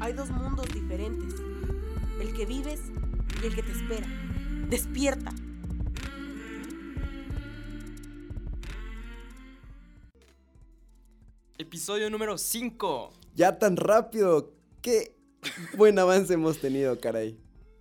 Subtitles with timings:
[0.00, 1.34] Hay dos mundos diferentes.
[2.20, 2.80] El que vives
[3.42, 4.06] y el que te espera.
[4.68, 5.32] Despierta.
[11.58, 13.10] Episodio número 5.
[13.34, 14.52] Ya tan rápido.
[14.82, 15.16] Qué
[15.76, 17.36] buen avance hemos tenido, caray.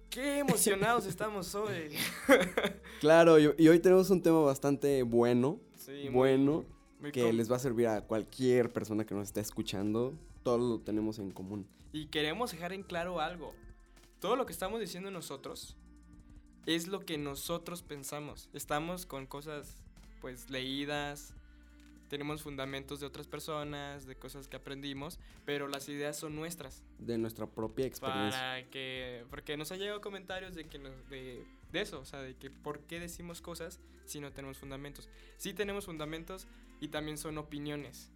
[0.09, 1.93] Qué emocionados estamos hoy.
[2.99, 5.59] Claro, y, y hoy tenemos un tema bastante bueno.
[5.75, 6.65] Sí, bueno.
[6.99, 10.15] muy que les va a servir a cualquier persona que nos está escuchando.
[10.41, 11.67] Todos lo tenemos en común.
[11.97, 13.55] Y queremos dejar en claro algo.
[14.19, 15.75] Todo lo que estamos diciendo nosotros
[16.67, 18.49] es lo que nosotros pensamos.
[18.53, 19.77] Estamos con cosas
[20.21, 21.33] pues leídas,
[22.07, 26.83] tenemos fundamentos de otras personas, de cosas que aprendimos, pero las ideas son nuestras.
[26.99, 28.39] De nuestra propia experiencia.
[28.39, 29.25] Para que.
[29.31, 32.51] Porque nos han llegado comentarios de que nos- de, de eso, o sea, de que
[32.51, 35.09] por qué decimos cosas si no tenemos fundamentos.
[35.37, 36.45] Sí tenemos fundamentos
[36.79, 38.11] y también son opiniones.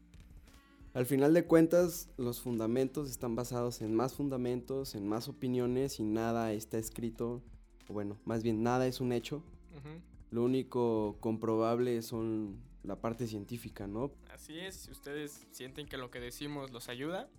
[0.93, 6.03] Al final de cuentas, los fundamentos están basados en más fundamentos, en más opiniones y
[6.03, 7.41] nada está escrito.
[7.87, 9.43] O bueno, más bien nada es un hecho.
[10.31, 14.11] Lo único comprobable son la parte científica, ¿no?
[14.33, 17.29] Así es, si ustedes sienten que lo que decimos los ayuda,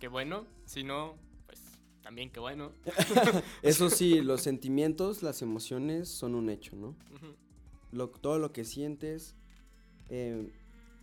[0.00, 0.46] qué bueno.
[0.64, 1.14] Si no,
[1.46, 1.60] pues
[2.02, 2.72] también qué bueno.
[3.62, 6.94] Eso sí, los sentimientos, las emociones son un hecho, ¿no?
[7.92, 9.34] Lo- todo lo que sientes,
[10.08, 10.52] eh,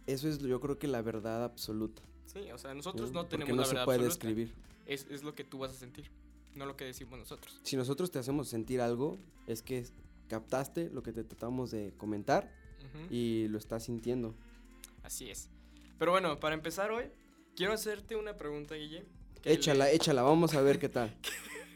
[0.07, 2.01] eso es yo creo que la verdad absoluta.
[2.25, 3.23] Sí, o sea, nosotros ¿no?
[3.23, 4.27] no Porque tenemos no la se verdad puede absoluta.
[4.27, 4.53] describir.
[4.85, 6.09] Es, es lo que tú vas a sentir,
[6.55, 7.59] no lo que decimos nosotros.
[7.63, 9.85] Si nosotros te hacemos sentir algo, es que
[10.27, 12.51] captaste lo que te tratamos de comentar
[13.09, 14.35] y lo estás sintiendo.
[15.03, 15.49] Así es.
[15.99, 17.05] Pero bueno, para empezar hoy,
[17.55, 19.05] quiero hacerte una pregunta, Guille.
[19.43, 21.15] Échala, le- échala, vamos a ver qué tal.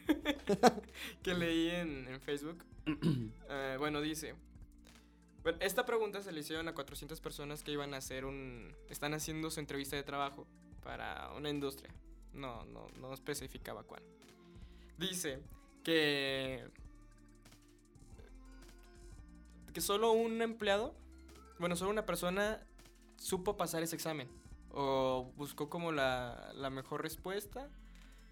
[1.24, 2.64] que leí en, en Facebook.
[3.50, 4.36] Eh, bueno, dice.
[5.48, 8.76] Bueno, esta pregunta se le hicieron a 400 personas que iban a hacer un.
[8.90, 10.46] Están haciendo su entrevista de trabajo
[10.84, 11.90] para una industria.
[12.34, 14.04] No, no, no especificaba cuál.
[14.98, 15.40] Dice
[15.86, 16.68] que.
[19.74, 20.94] Que solo un empleado.
[21.60, 22.62] Bueno, solo una persona
[23.16, 24.28] supo pasar ese examen.
[24.72, 27.70] O buscó como la, la mejor respuesta.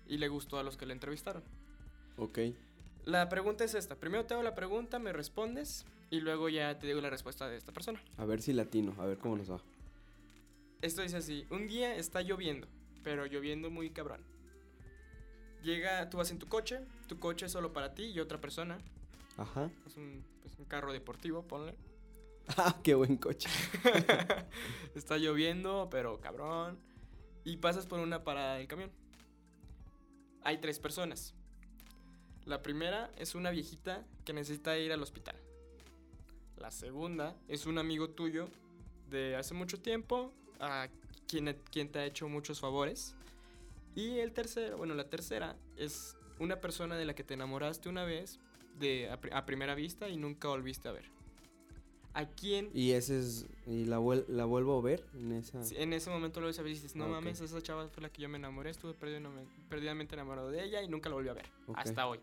[0.05, 1.45] Y le gustó a los que le entrevistaron.
[2.17, 2.39] Ok.
[3.05, 3.95] La pregunta es esta.
[3.95, 7.57] Primero te hago la pregunta, me respondes y luego ya te digo la respuesta de
[7.57, 8.01] esta persona.
[8.17, 9.61] A ver si latino, a ver cómo nos va.
[10.81, 11.45] Esto dice así.
[11.49, 12.67] Un día está lloviendo,
[13.03, 14.21] pero lloviendo muy cabrón.
[15.61, 18.77] Llega, tú vas en tu coche, tu coche es solo para ti y otra persona.
[19.37, 19.69] Ajá.
[19.85, 21.75] Es un, pues, un carro deportivo, ponle.
[22.57, 23.49] Ah, qué buen coche.
[24.95, 26.77] está lloviendo, pero cabrón.
[27.43, 28.91] Y pasas por una parada del camión.
[30.43, 31.33] Hay tres personas.
[32.45, 35.35] La primera es una viejita que necesita ir al hospital.
[36.57, 38.47] La segunda es un amigo tuyo
[39.09, 40.87] de hace mucho tiempo, a
[41.27, 43.15] quien, quien te ha hecho muchos favores.
[43.95, 48.03] Y el tercero, bueno, la tercera es una persona de la que te enamoraste una
[48.03, 48.39] vez
[48.79, 51.05] de, a, pri- a primera vista y nunca volviste a ver.
[52.13, 53.45] ¿A quién Y ese es.
[53.67, 55.61] Y la, vuel- la vuelvo a ver en esa.
[55.63, 57.13] Sí, en ese momento lo ves a ver y dices, no Ah, ok.
[57.15, 60.87] mames, esa chava fue la que yo me enamoré, estuve perdidamente, enamorado de ella y
[60.87, 61.45] nunca la volví a ver.
[61.75, 62.19] Hasta hoy.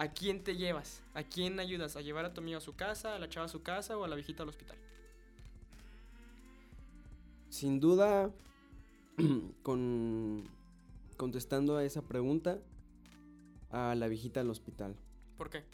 [0.00, 1.02] ¿A quién te llevas?
[1.12, 1.94] ¿A quién ayudas?
[1.94, 4.04] ¿A llevar a tu amigo a su casa, a la chava a su casa o
[4.04, 4.78] a la viejita al hospital?
[7.50, 8.30] Sin duda,
[9.62, 10.48] con
[11.18, 12.60] contestando a esa pregunta,
[13.68, 14.96] a la viejita al hospital.
[15.36, 15.64] ¿Por qué?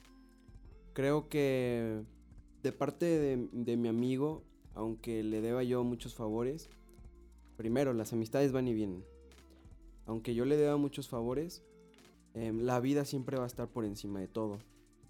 [0.92, 2.03] Creo que
[2.65, 4.42] de parte de, de mi amigo,
[4.75, 6.69] aunque le deba yo muchos favores,
[7.56, 9.04] primero, las amistades van y vienen.
[10.04, 11.62] Aunque yo le deba muchos favores,
[12.36, 14.58] em, la vida siempre va a estar por encima de todo.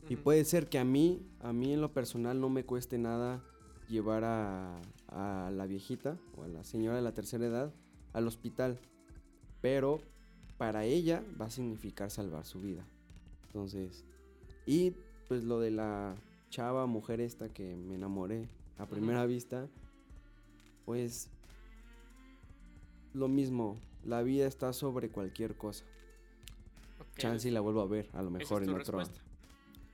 [0.09, 3.43] Y puede ser que a mí, a mí en lo personal no me cueste nada
[3.89, 7.73] llevar a, a la viejita o a la señora de la tercera edad
[8.13, 8.79] al hospital.
[9.61, 10.01] Pero
[10.59, 12.87] para ella va a significar salvar su vida.
[13.47, 14.05] Entonces,
[14.65, 14.93] y
[15.29, 16.15] pues lo de la
[16.51, 18.49] chava, mujer esta que me enamoré
[18.79, 19.69] a primera vista,
[20.85, 21.29] pues
[23.15, 25.85] lo mismo, la vida está sobre cualquier cosa.
[27.17, 29.21] Chance y la vuelvo a ver, a lo mejor es en otro, respuesta.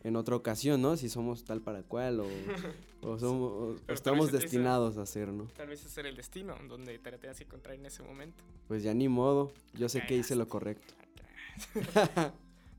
[0.03, 0.97] en otra ocasión, ¿no?
[0.97, 2.27] Si somos tal para cual o,
[3.03, 5.45] o somos, o estamos destinados a ser, ¿no?
[5.57, 8.43] Tal vez ese era el destino donde te la tengas que encontrar en ese momento.
[8.69, 10.95] Pues ya ni modo, yo sé que hice lo correcto.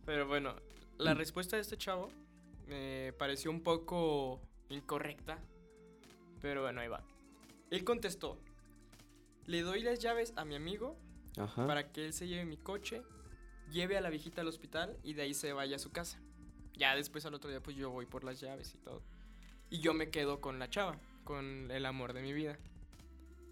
[0.05, 0.53] Pero bueno,
[0.97, 1.01] Mm.
[1.03, 2.09] la respuesta de este chavo
[2.67, 5.39] me pareció un poco incorrecta.
[6.41, 7.01] Pero bueno, ahí va.
[7.71, 8.37] Él contestó,
[9.47, 10.95] le doy las llaves a mi amigo
[11.37, 11.65] Ajá.
[11.65, 13.01] para que él se lleve mi coche,
[13.73, 16.17] lleve a la viejita al hospital y de ahí se vaya a su casa.
[16.77, 19.01] Ya después al otro día pues yo voy por las llaves y todo.
[19.69, 22.57] Y yo me quedo con la chava, con el amor de mi vida.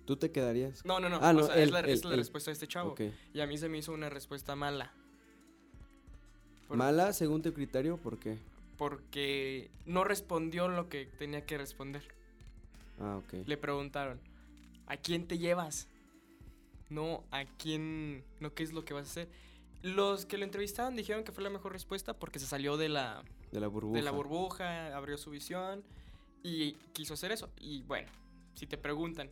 [0.06, 0.86] ¿Tú te quedarías?
[0.86, 1.20] No, no, no.
[1.22, 2.18] Ah, no, o sea, es él, la, es la él.
[2.18, 2.96] respuesta de este chavo.
[3.34, 4.92] Y a mí se me hizo una respuesta mala.
[6.68, 7.98] Por- ¿Mala según tu criterio?
[7.98, 8.38] ¿Por qué?
[8.78, 12.04] Porque no respondió lo que tenía que responder.
[13.00, 13.46] Ah, ok.
[13.48, 14.20] Le preguntaron,
[14.88, 15.88] ¿a quién te llevas?
[16.90, 18.24] No, ¿a quién?
[18.40, 19.28] No, ¿qué es lo que vas a hacer?
[19.84, 23.24] Los que lo entrevistaron dijeron que fue la mejor respuesta porque se salió de la,
[23.52, 23.98] De la burbuja.
[23.98, 25.84] de la burbuja, abrió su visión
[26.44, 27.50] y quiso hacer eso.
[27.60, 28.08] Y bueno,
[28.54, 29.30] si te preguntan,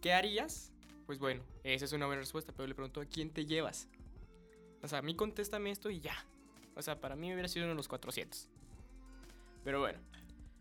[0.00, 0.72] ¿qué harías?
[1.06, 3.88] Pues bueno, esa es una buena respuesta, pero le preguntó, ¿a quién te llevas?
[4.82, 6.24] O sea, a mí contéstame esto y ya.
[6.76, 8.46] O sea, para mí hubiera sido uno de los 400.
[9.64, 9.98] Pero bueno,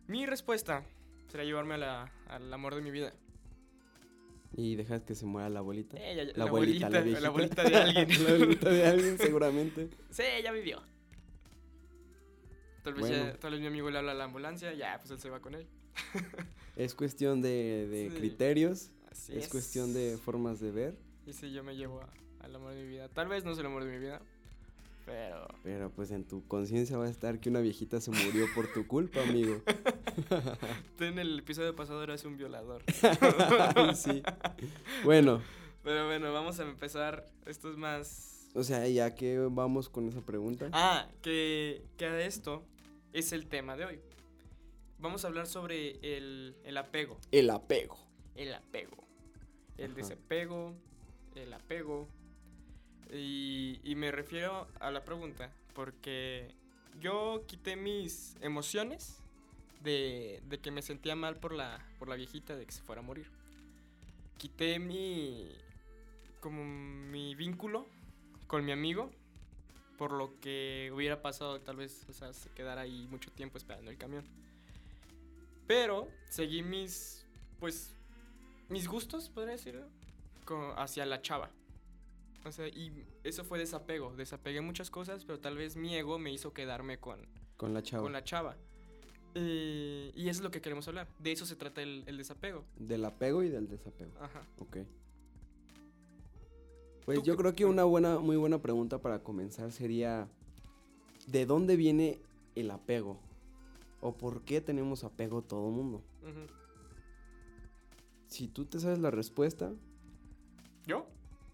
[0.08, 0.84] mi respuesta
[1.30, 3.14] será llevarme a la- al amor de mi vida.
[4.56, 5.98] Y dejas que se muera la abuelita.
[5.98, 8.24] Eh, ya- La la, abuelita, abuelita, la la, abuelita de alguien.
[8.24, 9.90] la abuelita de alguien, seguramente.
[10.10, 10.82] sí, ya vivió.
[12.84, 13.16] Tal vez, Bueno.
[13.26, 15.40] ya- tal vez mi amigo le habla a la ambulancia, ya, pues él se va
[15.40, 15.68] con él.
[16.76, 18.16] Es cuestión de, de Sí.
[18.16, 20.98] criterios, Así es cuestión de formas de ver,
[21.28, 22.00] Y sí, yo me llevo
[22.40, 23.10] al amor de mi vida.
[23.10, 24.22] Tal vez no es el amor de mi vida,
[25.10, 25.48] pero...
[25.64, 28.86] pero pues en tu conciencia va a estar que una viejita se murió por tu
[28.88, 29.62] culpa, amigo.
[31.00, 32.84] En el episodio pasado eras un violador.
[33.96, 34.22] Sí.
[35.04, 35.42] Bueno,
[35.84, 37.26] Pero bueno, vamos a empezar.
[37.46, 38.50] Esto es más...
[38.54, 40.70] o sea, ya que vamos con esa pregunta.
[40.74, 42.64] Ah, que, que a esto
[43.14, 44.00] es el tema de hoy.
[45.00, 47.18] Vamos a hablar sobre el, el apego.
[47.32, 47.98] El apego.
[48.36, 49.08] El apego.
[49.78, 49.96] El Ajá.
[49.96, 50.74] desapego.
[51.36, 52.08] El apego.
[53.12, 56.54] Y, me refiero a la pregunta porque
[57.00, 59.18] yo quité mis emociones
[59.84, 63.02] de, de que me sentía mal por la, por la viejita de que se fuera
[63.02, 63.28] a morir.
[64.38, 65.50] Quité mi.
[66.40, 67.86] como mi vínculo
[68.48, 69.12] con mi amigo
[69.98, 73.92] por lo que hubiera pasado, tal vez, o sea, se quedara ahí mucho tiempo esperando
[73.92, 74.24] el camión.
[75.68, 77.26] Pero seguí mis,
[77.60, 77.92] pues,
[78.70, 79.86] mis gustos, podría decirlo,
[80.46, 81.50] co- hacia la chava.
[82.46, 84.16] O sea, y eso fue desapego.
[84.16, 87.20] Desapegué muchas cosas, pero tal vez mi ego me hizo quedarme con,
[87.58, 88.04] Con la chava.
[88.04, 88.56] con la chava.
[89.36, 91.08] Eh, y eso es lo que queremos hablar.
[91.20, 92.66] De eso se trata el, el desapego.
[92.78, 94.12] Del apego y del desapego.
[94.22, 94.42] Ajá.
[94.60, 94.78] Ok.
[97.06, 100.28] Pues ¿Tú yo qué- creo que una buena, muy buena pregunta para comenzar sería,
[101.28, 102.20] ¿de dónde viene
[102.56, 103.20] el apego?
[104.02, 106.02] ¿O por qué tenemos apego todo mundo?
[108.28, 109.74] Si tú te sabes la respuesta,
[110.86, 111.06] ¿Yo?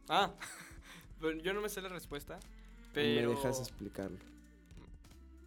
[0.07, 0.33] Ah,
[1.25, 2.39] pero yo no me sé la respuesta.
[2.93, 3.29] Pero...
[3.29, 4.17] me dejas explicarlo.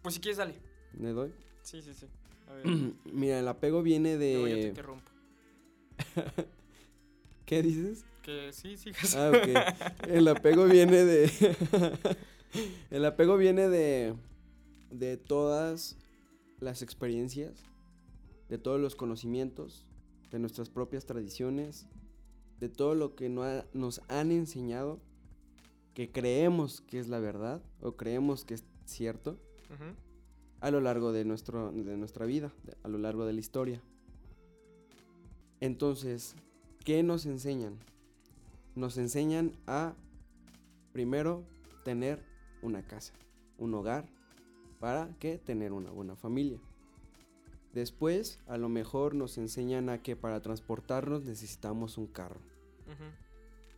[0.01, 0.55] Pues si quieres, dale.
[0.93, 1.31] ¿Me doy?
[1.61, 2.07] Sí, sí, sí.
[2.47, 2.65] A ver.
[3.13, 4.67] Mira, el apego viene luego yo te de...
[4.67, 5.11] interrumpo.
[7.45, 8.05] ¿Qué dices?
[8.21, 9.15] Que sí, sigas.
[9.15, 10.07] Ah, ok.
[10.07, 11.31] El apego viene de.
[12.91, 14.15] el apego viene de.
[14.91, 15.97] de todas
[16.59, 17.63] las experiencias,
[18.49, 19.85] de todos los conocimientos,
[20.29, 21.87] de nuestras propias tradiciones,
[22.59, 24.99] de todo lo que no ha- nos han enseñado,
[25.99, 29.37] que creemos que es la verdad o creemos que es cierto
[30.61, 33.81] a lo largo de, nuestro, de nuestra vida, de- a lo largo de la historia.
[35.59, 36.35] Entonces,
[36.85, 37.77] ¿qué nos enseñan?
[38.75, 39.93] Nos enseñan a,
[40.93, 41.43] primero,
[41.83, 42.23] tener
[42.61, 43.11] una casa,
[43.57, 44.07] un hogar,
[44.79, 46.59] para que tener una buena familia.
[47.73, 52.39] Después, a lo mejor nos enseñan a que para transportarnos necesitamos un carro.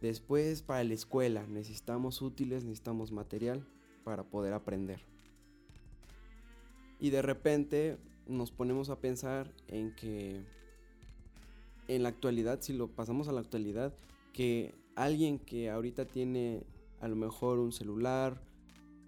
[0.01, 3.64] Después, para la escuela, necesitamos útiles, necesitamos material
[4.04, 4.99] para poder aprender.
[6.99, 7.97] Y de repente
[8.28, 10.44] nos ponemos a pensar en que
[11.87, 13.94] en la actualidad, si lo pasamos a la actualidad,
[14.33, 16.64] que alguien que ahorita tiene
[16.99, 18.42] a lo mejor un celular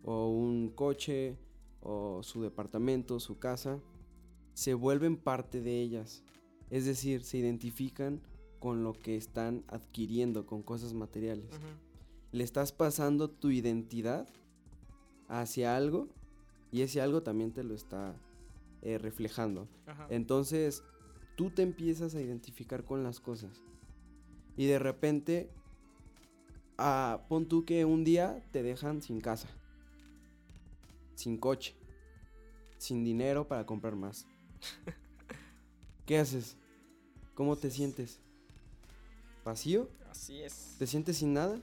[0.03, 1.37] o un coche
[1.81, 3.79] o su departamento, su casa,
[4.53, 6.23] se vuelven parte de ellas.
[6.69, 8.21] Es decir, se identifican
[8.63, 11.49] con lo que están adquiriendo, con cosas materiales.
[12.31, 14.25] Le estás pasando tu identidad
[15.27, 16.07] hacia algo
[16.71, 18.15] y ese algo también te lo está
[18.81, 19.67] eh, reflejando.
[19.85, 20.07] Ajá.
[20.09, 20.81] Entonces,
[21.35, 23.61] tú te empiezas a identificar con las cosas.
[24.55, 25.49] Y de repente,
[26.77, 29.49] ah, pon tú que un día te dejan sin casa,
[31.15, 31.75] sin coche,
[32.77, 34.25] sin dinero para comprar más.
[36.05, 36.55] ¿Qué haces?
[37.35, 38.22] ¿Cómo te sientes?
[39.43, 39.89] ¿Vacío?
[40.09, 40.75] Así es.
[40.79, 41.59] ¿Te sientes sin nada?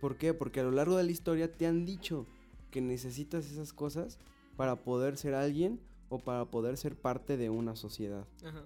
[0.00, 0.32] ¿Por qué?
[0.34, 2.26] Porque a lo largo de la historia te han dicho
[2.70, 4.18] que necesitas esas cosas
[4.56, 8.26] para poder ser alguien o para poder ser parte de una sociedad.
[8.44, 8.64] Ajá.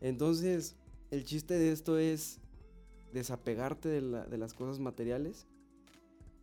[0.00, 0.74] Entonces,
[1.10, 2.40] el chiste de esto es
[3.12, 5.46] desapegarte de, la- de las cosas materiales.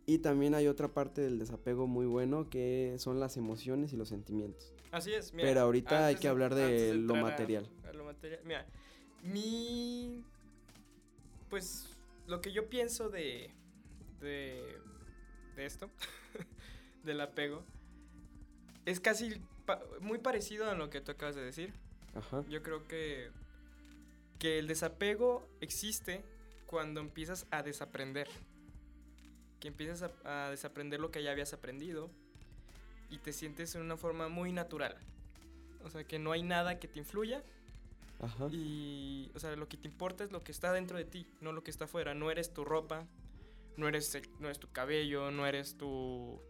[0.06, 4.08] Y también hay otra parte del desapego muy bueno que son las emociones y los
[4.08, 4.72] sentimientos.
[4.90, 5.32] Así es.
[5.32, 7.68] mira, Pero ahorita hay que hablar de lo a- material.
[7.88, 8.40] a lo material.
[8.44, 8.66] Mira,
[9.22, 10.24] mi
[11.52, 11.86] pues
[12.28, 13.50] lo que yo pienso de,
[14.22, 14.78] de,
[15.54, 15.90] de esto,
[17.04, 17.62] del apego,
[18.86, 21.74] es casi pa- muy parecido a lo que tú acabas de decir.
[22.14, 22.42] Ajá.
[22.48, 23.30] Yo creo que,
[24.38, 26.24] que el desapego existe
[26.64, 28.28] cuando empiezas a desaprender.
[29.60, 32.08] Que empiezas a, a desaprender lo que ya habías aprendido
[33.10, 34.96] y te sientes en una forma muy natural.
[35.84, 37.42] O sea, que no hay nada que te influya
[38.22, 38.46] Ajá.
[38.52, 41.52] y, o sea, lo que te importa es lo que está dentro de ti, no
[41.52, 42.14] lo que está afuera.
[42.14, 43.06] No eres tu ropa,
[43.76, 46.40] no eres, no eres tu cabello, no eres tu,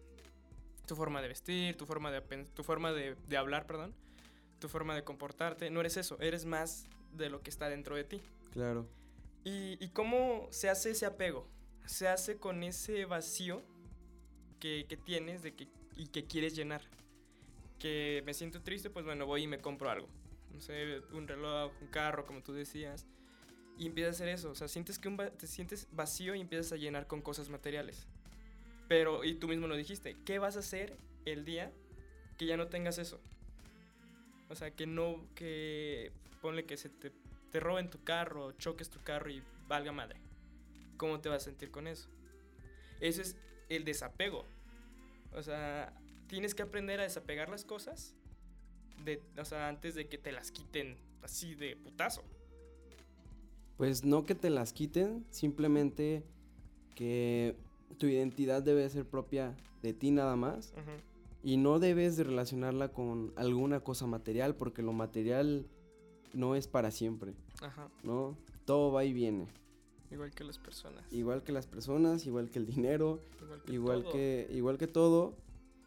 [0.86, 2.20] tu forma de vestir, tu forma de,
[2.54, 3.94] tu forma de, de hablar, perdón,
[4.58, 5.70] tu forma de comportarte.
[5.70, 8.20] No eres eso, eres más de lo que está dentro de ti.
[8.52, 8.86] Claro.
[9.44, 11.48] ¿Y, y cómo se hace ese apego?
[11.86, 13.62] Se hace con ese vacío
[14.60, 16.82] que, que tienes de que, y que quieres llenar.
[17.78, 20.06] Que me siento triste, pues bueno, voy y me compro algo.
[21.12, 23.06] Un reloj, un carro, como tú decías.
[23.78, 24.50] Y empiezas a hacer eso.
[24.50, 28.06] O sea, sientes que un te sientes vacío y empiezas a llenar con cosas materiales.
[28.88, 31.72] Pero, y tú mismo lo dijiste, ¿qué vas a hacer el día
[32.38, 33.20] que ya no tengas eso?
[34.50, 37.10] O sea, que no, que ponle que se te,
[37.50, 40.20] te roben tu carro, choques tu carro y valga madre.
[40.98, 42.08] ¿Cómo te vas a sentir con eso?
[43.00, 43.36] Eso es
[43.68, 44.44] el desapego.
[45.32, 45.92] O sea,
[46.26, 48.14] tienes que aprender a desapegar las cosas
[49.04, 52.22] de, o sea, antes de que te las quiten así de putazo.
[53.76, 56.24] Pues no que te las quiten, simplemente
[56.94, 57.56] que
[57.98, 60.72] tu identidad debe ser propia de ti nada más
[61.42, 65.66] y no debes de relacionarla con alguna cosa material porque lo material
[66.32, 67.88] no es para siempre, Ajá.
[68.04, 68.36] ¿no?
[68.64, 69.48] Todo va y viene,
[70.10, 71.10] Igual que las personas.
[71.12, 74.12] igual que las personas, igual que el dinero, Igual que igual todo.
[74.12, 75.34] que igual que todo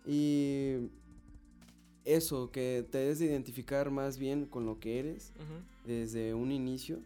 [0.05, 0.89] y
[2.05, 5.33] eso que te debes de identificar más bien con lo que eres
[5.85, 6.99] desde un inicio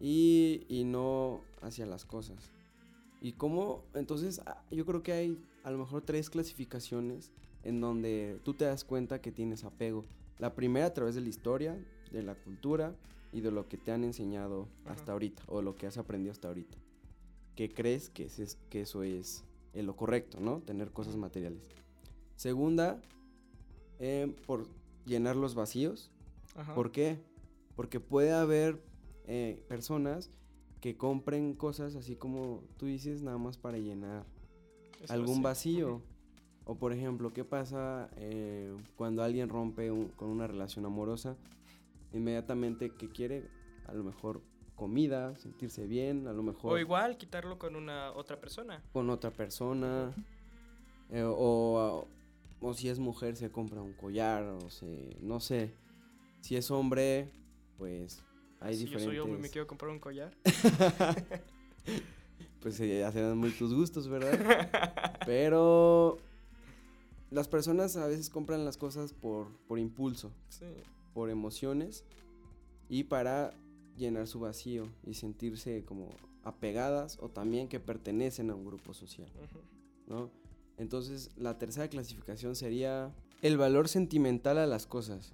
[0.00, 2.50] y, y no hacia las cosas.
[3.20, 7.30] Y cómo, entonces ah, yo creo que hay a lo mejor tres clasificaciones
[7.62, 10.04] en donde tú te das cuenta que tienes apego.
[10.38, 11.78] La primera a través de la historia,
[12.12, 12.94] de la cultura
[13.32, 16.48] y de lo que te han enseñado hasta ahorita o lo que has aprendido hasta
[16.48, 16.76] ahorita.
[17.56, 19.44] Que crees que, es- que eso es
[19.74, 20.60] lo correcto, ¿no?
[20.60, 21.62] Tener cosas materiales.
[22.36, 23.00] Segunda,
[23.98, 24.66] eh, por
[25.06, 26.10] llenar los vacíos.
[26.56, 26.74] Ajá.
[26.74, 27.18] ¿Por qué?
[27.76, 28.80] Porque puede haber
[29.26, 30.30] eh, personas
[30.80, 34.24] que compren cosas así como tú dices, nada más para llenar
[35.08, 36.02] algún vacío.
[36.66, 41.36] O por ejemplo, ¿qué pasa eh, cuando alguien rompe un- con una relación amorosa?
[42.12, 43.48] Inmediatamente, ¿qué quiere?
[43.86, 44.40] A lo mejor
[44.76, 48.82] comida, sentirse bien, a lo mejor O igual quitarlo con una otra persona.
[48.92, 50.12] con otra persona.
[51.10, 52.06] eh, o,
[52.66, 55.74] o si es mujer se compra un collar, o se, no sé.
[56.40, 57.30] Si es hombre,
[57.76, 58.22] pues
[58.58, 59.04] hay si yo diferentes...
[59.04, 60.34] soy hombre y me quiero comprar un collar.
[62.60, 64.70] Pues eh, ya serán muy tus gustos, ¿verdad?
[65.26, 66.16] Pero
[67.30, 70.64] las personas a veces compran las cosas por, por impulso, sí.
[71.12, 72.06] por emociones
[72.88, 73.52] y para
[73.98, 76.08] llenar su vacío y sentirse como
[76.42, 79.30] apegadas o también que pertenecen a un grupo social.
[80.06, 80.30] ¿no?
[80.78, 85.32] Entonces la tercera clasificación sería el valor sentimental a las cosas.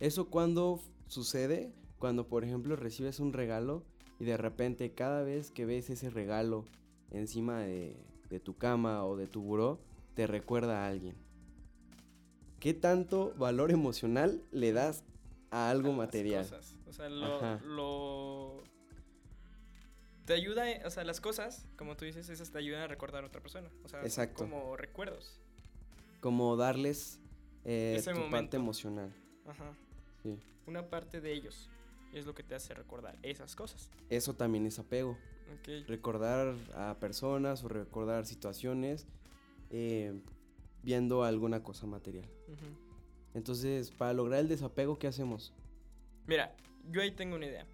[0.00, 3.84] Eso cuando sucede, cuando por ejemplo recibes un regalo
[4.18, 6.64] y de repente cada vez que ves ese regalo
[7.10, 7.96] encima de,
[8.28, 9.78] de tu cama o de tu buró,
[10.14, 11.14] te recuerda a alguien.
[12.58, 15.04] ¿Qué tanto valor emocional le das
[15.50, 16.42] a algo a las material?
[16.44, 16.76] cosas.
[16.86, 18.62] O sea, lo-
[20.26, 23.22] Te ayuda, eh, o sea, las cosas, como tú dices, esas te ayudan a recordar
[23.22, 23.70] a otra persona.
[23.84, 24.38] O sea, Exacto.
[24.38, 25.40] como recuerdos.
[26.20, 27.20] Como darles
[27.64, 28.30] eh, tu momento.
[28.30, 29.14] parte emocional.
[29.46, 29.72] Ajá.
[30.24, 30.38] Sí.
[30.66, 31.70] Una parte de ellos
[32.12, 33.88] es lo que te hace recordar esas cosas.
[34.10, 35.16] Eso también es apego.
[35.60, 35.86] Ok.
[35.86, 39.06] recordar a personas o recordar situaciones
[39.70, 40.12] eh,
[40.82, 42.28] viendo alguna cosa material.
[43.32, 45.52] Entonces, para lograr el desapego, ¿qué hacemos?
[46.26, 46.52] Mira,
[46.90, 47.64] yo ahí tengo una idea.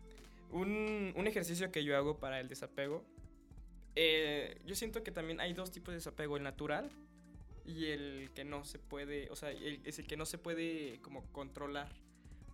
[0.53, 3.05] Un, un ejercicio que yo hago para el desapego.
[3.97, 6.91] eh, yo siento que también hay dos tipos de desapego: el natural
[7.65, 9.31] y el que no se puede.
[9.31, 11.89] O sea, el- es el que no se puede como controlar.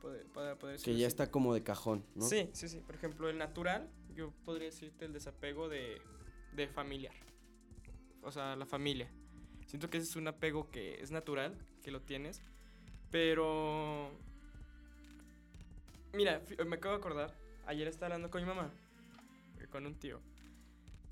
[0.01, 0.27] Poder,
[0.59, 1.05] poder Que ya así.
[1.07, 2.25] está como de cajón, ¿no?
[2.25, 2.79] Sí, sí, sí.
[2.87, 6.01] Por ejemplo, el natural, yo podría decirte el desapego de,
[6.55, 7.15] de familiar.
[8.23, 9.09] O sea, la familia.
[9.67, 11.53] Siento que ese es un apego que es natural,
[11.83, 12.43] que lo tienes.
[13.11, 14.13] Pero...
[16.13, 17.35] Mira, me acabo de acordar.
[17.69, 18.71] Ayer estaba hablando con mi mamá,
[19.61, 20.21] eh, con un tío,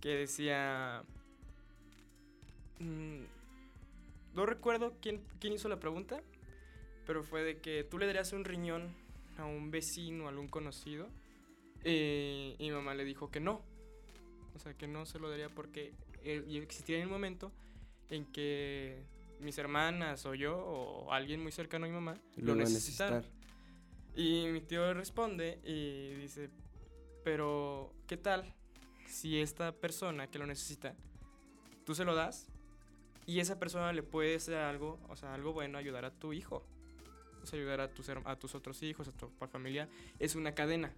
[0.01, 1.03] que decía...
[2.81, 3.25] mm,
[4.35, 6.23] no recuerdo quién, quién hizo la pregunta,
[7.07, 8.95] pero fue de que tú le darías un riñón
[9.37, 11.09] a un vecino, a algún conocido.
[11.85, 13.63] eh, y mi mamá le dijo que no,
[14.55, 15.93] O sea, que no se lo daría porque
[16.25, 17.53] y existiría un momento
[18.09, 19.05] en que
[19.41, 23.25] mis hermanas o yo o alguien muy cercano a mi mamá lo, necesitar.
[24.17, 26.49] Y mi tío responde y dice,
[27.23, 28.55] pero ¿qué tal
[29.07, 30.95] si esta persona que lo necesita,
[31.85, 32.49] tú se lo das
[33.27, 36.65] y esa persona le puede hacer algo, o sea, algo bueno, ayudar a tu hijo,
[37.43, 40.95] o sea, ayudar a tus, a tus otros hijos, a tu familia, es una cadena.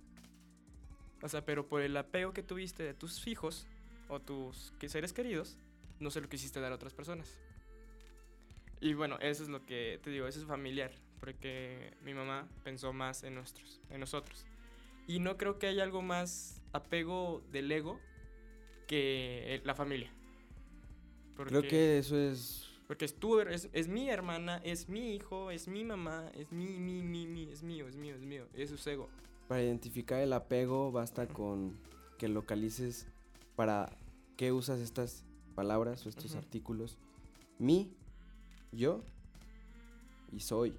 [1.20, 3.66] O sea, pero por el apego que tuviste de tus hijos
[4.08, 5.56] o tus seres queridos,
[5.98, 7.36] no se lo quisiste dar a otras personas.
[8.80, 12.92] Y bueno, eso es lo que te digo, eso es familiar, porque mi mamá pensó
[12.92, 14.44] más en nuestros, en nosotros.
[15.06, 17.98] Y no creo que haya algo más apego del ego
[18.86, 20.10] que eh, la familia.
[21.36, 25.50] Creo Porque- que eso es porque es tu, es, es mi hermana, es mi hijo,
[25.50, 28.46] es mi mamá, es mi, mi, mi, mi, es mío, es mío, es mío.
[28.54, 29.10] Eso es ego.
[29.46, 31.76] Para identificar el apego basta con
[32.16, 33.06] que localices
[33.56, 33.90] para
[34.38, 36.38] qué usas estas palabras o estos Ujú.
[36.38, 36.96] artículos.
[37.58, 37.92] Mi,
[38.72, 39.02] yo
[40.32, 40.74] y soy.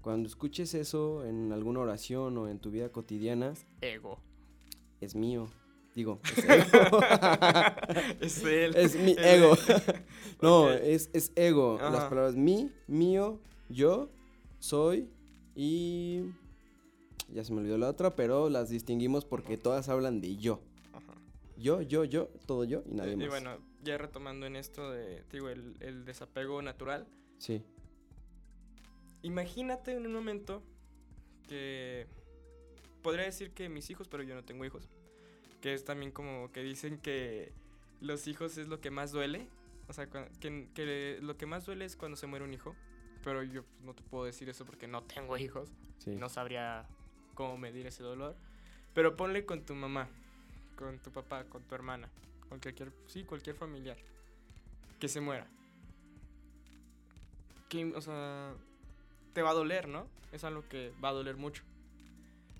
[0.00, 4.18] Cuando escuches eso en alguna oración o en tu vida cotidiana, Ego.
[5.00, 5.48] es mío.
[5.94, 7.00] Digo, es ego.
[8.20, 8.76] es él.
[8.76, 9.56] es mi ego.
[10.42, 11.78] no, es, es ego.
[11.80, 14.08] Las palabras mi, mío, yo,
[14.60, 15.08] soy
[15.54, 16.22] y...
[17.30, 20.62] Ya se me olvidó la otra, pero las distinguimos porque todas hablan de yo.
[20.94, 21.12] Ajá.
[21.58, 23.26] Yo, yo, yo, todo yo y nadie Eh, más.
[23.26, 27.06] Y bueno, ya retomando en esto de, digo, el, el desapego natural.
[27.36, 27.62] Sí.
[29.22, 30.62] Imagínate en un momento
[31.48, 32.06] que
[33.02, 34.88] podría decir que mis hijos, pero yo no tengo hijos.
[35.60, 37.52] Que es también como que dicen que
[38.00, 39.48] los hijos es lo que más duele.
[39.88, 42.76] O sea, que lo que más duele es cuando se muere un hijo.
[43.24, 45.70] Pero yo pues, no te puedo decir eso porque no tengo hijos.
[45.98, 46.14] Sí.
[46.14, 46.86] No sabría
[47.34, 48.36] cómo medir ese dolor.
[48.94, 50.08] Pero ponle con tu mamá,
[50.76, 52.08] con tu papá, con tu hermana,
[52.48, 53.96] con cualquier, sí, cualquier familiar
[54.98, 55.46] que se muera.
[57.68, 58.54] Que, o sea,
[59.32, 60.06] te va a doler, ¿no?
[60.32, 61.62] Es algo que va a doler mucho.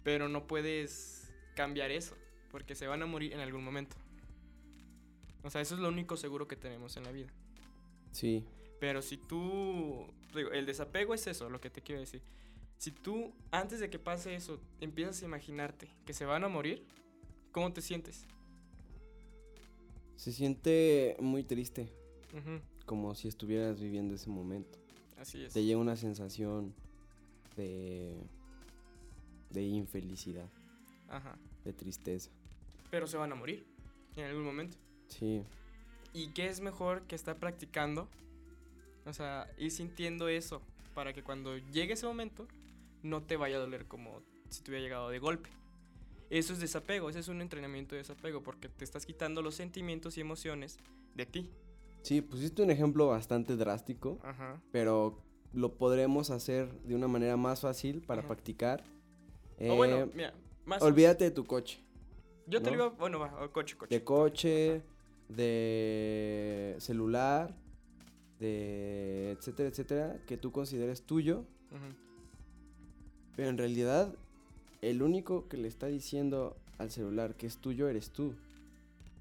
[0.05, 2.17] Pero no puedes cambiar eso,
[2.51, 3.97] porque se van a morir en algún momento.
[5.43, 7.29] O sea, eso es lo único seguro que tenemos en la vida.
[8.13, 8.45] Sí.
[8.81, 12.23] Pero si tú, digo, el desapego es eso, lo que te quiero decir.
[12.79, 16.85] Si tú, antes de que pase eso, empiezas a imaginarte que se van a morir,
[17.51, 18.25] ¿cómo te sientes?
[20.17, 21.89] Se siente muy triste,
[22.87, 24.79] como si estuvieras viviendo ese momento.
[25.21, 25.53] Así es.
[25.53, 26.75] Te llega una sensación
[27.57, 28.15] de
[29.51, 30.47] de infelicidad,
[31.09, 31.37] Ajá.
[31.65, 32.31] de tristeza.
[32.91, 33.65] Pero se van a morir
[34.17, 34.77] en algún momento.
[35.09, 35.43] Sí.
[36.13, 38.09] ¿Y qué es mejor que estar practicando?
[39.07, 40.61] O sea, ir sintiendo eso
[40.95, 42.47] para que cuando llegue ese momento
[43.03, 45.49] no te vaya a doler como si te hubiera llegado de golpe.
[46.31, 50.19] Eso es desapego, ese es un entrenamiento de desapego porque te estás quitando los sentimientos
[50.19, 50.79] y emociones
[51.15, 51.51] de ti.
[52.03, 54.61] Sí, pusiste un ejemplo bastante drástico, Ajá.
[54.73, 58.29] pero lo podremos hacer de una manera más fácil para Ajá.
[58.29, 58.85] practicar.
[59.61, 60.33] o bueno, Eh, mira,
[60.65, 61.81] más olvídate de tu coche.
[62.47, 62.77] Yo te ¿no?
[62.77, 63.95] lo iba, bueno, va, coche, coche.
[63.95, 64.83] De coche,
[65.29, 67.55] de celular,
[68.41, 71.45] de etcétera, etcétera, que tú consideres tuyo,
[73.37, 74.15] pero en realidad
[74.81, 78.35] el único que le está diciendo al celular que es tuyo eres tú.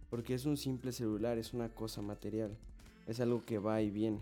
[0.09, 2.57] Porque es un simple celular, es una cosa material,
[3.07, 4.21] es algo que va y viene.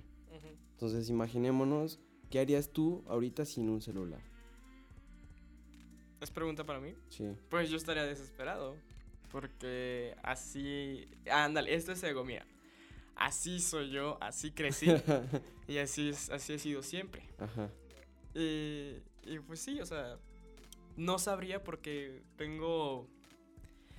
[0.74, 4.20] Entonces imaginémonos, ¿qué harías tú ahorita sin un celular?
[6.22, 6.94] ¿Es pregunta para mí?
[7.10, 7.36] Sí.
[7.50, 8.76] Pues yo estaría desesperado.
[9.32, 11.08] Porque así.
[11.30, 12.46] Ándale, esto es ego, mira.
[13.16, 14.88] Así soy yo, así crecí.
[15.68, 17.24] y así, es, así he sido siempre.
[17.38, 17.70] Ajá.
[18.34, 20.18] Y, y pues sí, o sea.
[20.98, 23.08] No sabría porque tengo.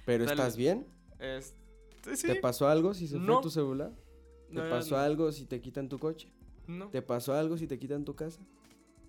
[0.07, 0.87] Pero Tal- ¿estás bien?
[1.19, 1.57] Este,
[2.15, 2.27] sí.
[2.27, 3.35] ¿Te pasó algo si se No.
[3.35, 3.93] fue tu celular?
[4.49, 5.01] ¿Te verdad, pasó no.
[5.03, 6.29] algo si te quitan tu coche?
[6.67, 6.89] No.
[6.89, 8.41] ¿Te pasó algo si te quitan tu casa?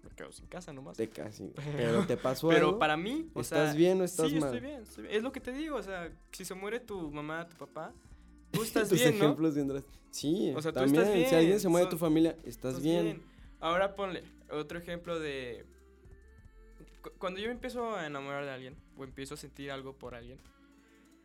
[0.04, 0.98] Me quedo sin casa nomás.
[0.98, 1.52] Te casi.
[1.56, 2.80] Pero- Pero te pasó Pero algo.
[2.80, 4.46] para mí, o ¿Estás sea, bien o estás sí, mal?
[4.56, 5.16] estoy bien, estoy bien.
[5.16, 7.94] Es lo que te digo, o sea, si se muere tu mamá, tu papá,
[8.52, 9.26] tú estás Tus bien, ¿no?
[9.26, 9.98] ejemplos bien drásticos.
[10.12, 11.04] Sí, O sea, tú también.
[11.04, 13.22] estás Si alguien bien, se muere de tu son- familia, estás, Estás bien.
[13.60, 15.66] Ahora ponle otro ejemplo de.
[17.04, 20.16] cu- Cuando yo me empiezo a enamorar de alguien, o empiezo a sentir algo por
[20.16, 20.40] alguien,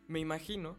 [0.07, 0.77] me imagino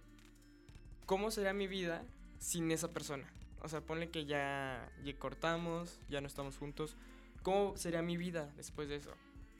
[1.06, 2.04] cómo será mi vida
[2.38, 3.32] sin esa persona.
[3.62, 6.96] O sea, ponle que ya, ya cortamos, ya no estamos juntos.
[7.42, 9.12] ¿Cómo sería mi vida después de eso?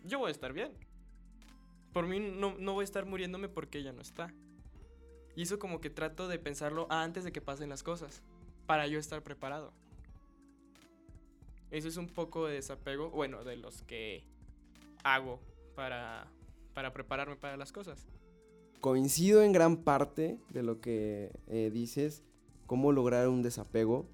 [0.04, 0.72] Yo voy a estar bien.
[1.92, 4.33] Por mí no, no voy a estar muriéndome porque ella no está.
[5.37, 8.22] Y eso como que trato de pensarlo antes de que pasen las cosas,
[8.66, 9.72] para yo estar preparado.
[11.70, 14.24] Eso es un poco de desapego, bueno, de los que
[15.02, 15.40] hago
[15.74, 16.26] para,
[16.72, 18.07] para prepararme para las cosas.
[18.85, 22.23] Coincido en gran parte de lo que eh, dices,
[22.66, 24.05] cómo lograr un desapego,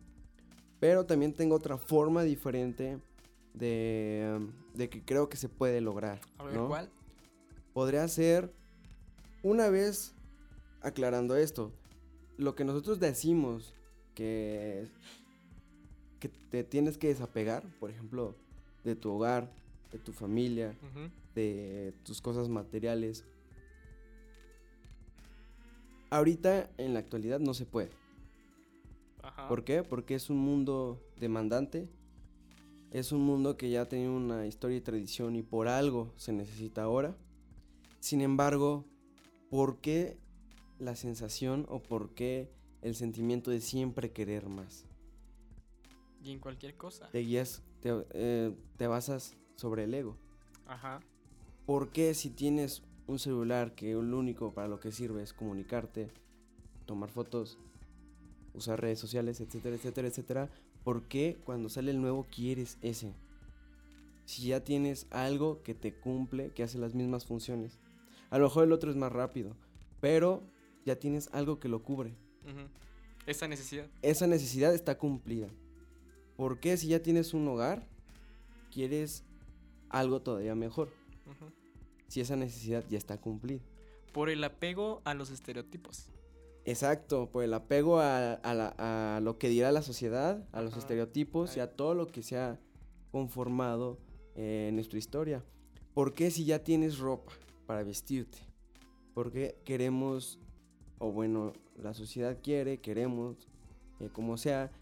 [0.78, 3.00] pero también tengo otra forma diferente
[3.52, 6.20] de, de que creo que se puede lograr.
[6.38, 6.68] A ver, ¿no?
[6.68, 6.88] ¿cuál?
[7.72, 8.52] Podría ser,
[9.42, 10.14] una vez
[10.82, 11.72] aclarando esto,
[12.36, 13.74] lo que nosotros decimos
[14.14, 14.86] que,
[16.20, 18.36] que te tienes que desapegar, por ejemplo,
[18.84, 19.50] de tu hogar,
[19.90, 20.78] de tu familia,
[21.34, 23.24] de tus cosas materiales.
[26.10, 27.90] Ahorita, en la actualidad, no se puede.
[29.22, 29.48] Ajá.
[29.48, 29.84] ¿Por qué?
[29.84, 31.88] Porque es un mundo demandante.
[32.90, 36.82] Es un mundo que ya tiene una historia y tradición y por algo se necesita
[36.82, 37.16] ahora.
[38.00, 38.84] Sin embargo,
[39.48, 40.18] ¿por qué
[40.80, 42.50] la sensación o por qué
[42.82, 44.86] el sentimiento de siempre querer más?
[46.24, 47.08] Y en cualquier cosa.
[47.10, 50.16] Te guías, te, eh, te basas sobre el ego.
[50.66, 51.00] Ajá.
[51.66, 56.10] ¿Por qué si tienes un celular que lo único para lo que sirve es comunicarte,
[56.86, 57.58] tomar fotos,
[58.54, 60.50] usar redes sociales, etcétera, etcétera, etcétera?
[60.84, 63.14] ¿Por qué cuando sale el nuevo quieres ese?
[64.24, 67.78] Si ya tienes algo que te cumple, que hace las mismas funciones.
[68.30, 69.56] A lo mejor el otro es más rápido,
[70.00, 70.42] pero
[70.86, 72.14] ya tienes algo que lo cubre.
[73.26, 73.86] Esa necesidad.
[74.02, 75.48] Esa necesidad está cumplida.
[76.36, 77.86] ¿Por qué si ya tienes un hogar,
[78.72, 79.24] quieres
[79.90, 80.90] algo todavía mejor?
[82.10, 83.60] Si esa necesidad ya está cumplida.
[84.12, 86.06] Por el apego a los estereotipos.
[86.64, 88.74] Exacto, por el apego a, a la-
[89.16, 92.36] a lo que dirá la sociedad, a los estereotipos y a todo lo que se
[92.36, 92.58] ha
[93.12, 93.98] conformado
[94.34, 95.44] eh, en nuestra historia.
[95.94, 97.32] ¿Por qué si ya tienes ropa
[97.66, 98.38] para vestirte?
[99.14, 100.40] ¿Por qué queremos,
[100.98, 103.36] o bueno, la sociedad quiere, queremos,
[104.00, 104.72] eh, como sea,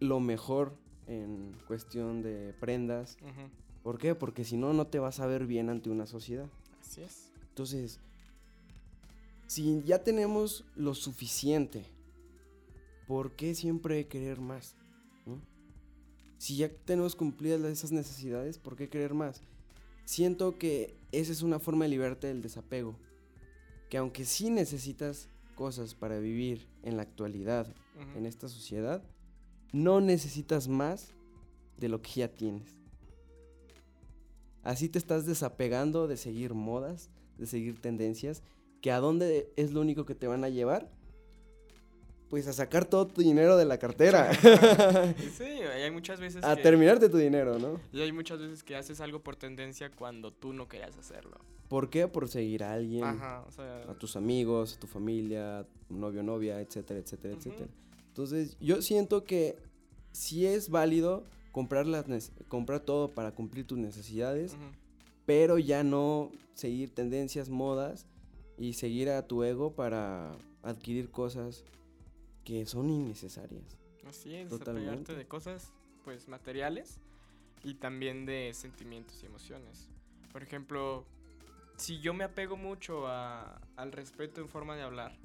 [0.00, 3.16] lo mejor en cuestión de prendas?
[3.84, 4.14] ¿Por qué?
[4.16, 6.46] Porque si no, no te vas a ver bien ante una sociedad.
[6.92, 7.32] Así es.
[7.48, 8.00] Entonces,
[9.46, 11.86] si ya tenemos lo suficiente,
[13.06, 14.74] ¿por qué siempre querer más?
[15.24, 15.40] ¿no?
[16.36, 19.40] Si ya tenemos cumplidas esas necesidades, ¿por qué querer más?
[20.04, 22.94] Siento que esa es una forma de liberarte del desapego.
[23.88, 27.74] Que aunque sí necesitas cosas para vivir en la actualidad,
[28.16, 29.02] en esta sociedad,
[29.72, 31.08] no necesitas más
[31.78, 32.81] de lo que ya tienes.
[34.62, 38.42] Así te estás desapegando de seguir modas, de seguir tendencias,
[38.80, 40.90] que a dónde es lo único que te van a llevar?
[42.28, 44.32] Pues a sacar todo tu dinero de la cartera.
[45.36, 46.62] Sí, y hay muchas veces a que...
[46.62, 47.80] terminarte tu dinero, ¿no?
[47.92, 51.38] Y hay muchas veces que haces algo por tendencia cuando tú no querías hacerlo.
[51.68, 52.08] ¿Por qué?
[52.08, 53.82] Por seguir a alguien, Ajá, o sea...
[53.82, 57.48] a tus amigos, a tu familia, novio, novia, etcétera, etcétera, Ujú.
[57.48, 57.70] etcétera.
[58.08, 59.56] Entonces, yo siento que
[60.12, 64.56] sí es válido comprar, las comprar todo para cumplir tus necesidades,
[65.26, 68.06] pero ya no seguir tendencias, modas
[68.58, 71.64] y seguir a tu ego para adquirir cosas
[72.44, 73.78] que son innecesarias.
[74.06, 74.80] Así es, Totalmente.
[74.90, 75.72] desapegarte de cosas,
[76.04, 76.98] pues, materiales
[77.62, 79.88] y también de sentimientos y emociones.
[80.32, 81.04] Por ejemplo,
[81.76, 85.16] si yo me apego mucho a- al respeto en forma de hablar,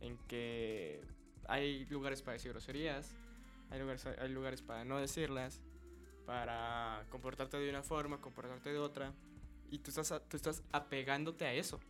[0.00, 1.00] en que
[1.48, 3.14] hay lugares para decir groserías,
[3.72, 5.60] hay lugares, hay lugares para no decirlas,
[6.26, 9.12] para comportarte de una forma, comportarte de otra,
[9.70, 11.80] y tú estás, tú estás apegándote a eso.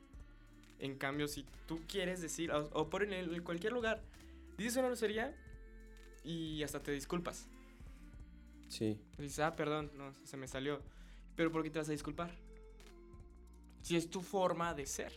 [0.79, 4.01] En cambio, si tú quieres decir, o, o por en el- cualquier lugar,
[4.57, 5.35] dices una grosería
[6.25, 7.47] y hasta te disculpas.
[8.69, 8.99] Sí.
[9.19, 10.81] Dices, ah, perdón, no, se me salió.
[11.37, 12.31] Pero ¿por qué te vas a disculpar?
[13.83, 15.13] Si es tu forma de ser.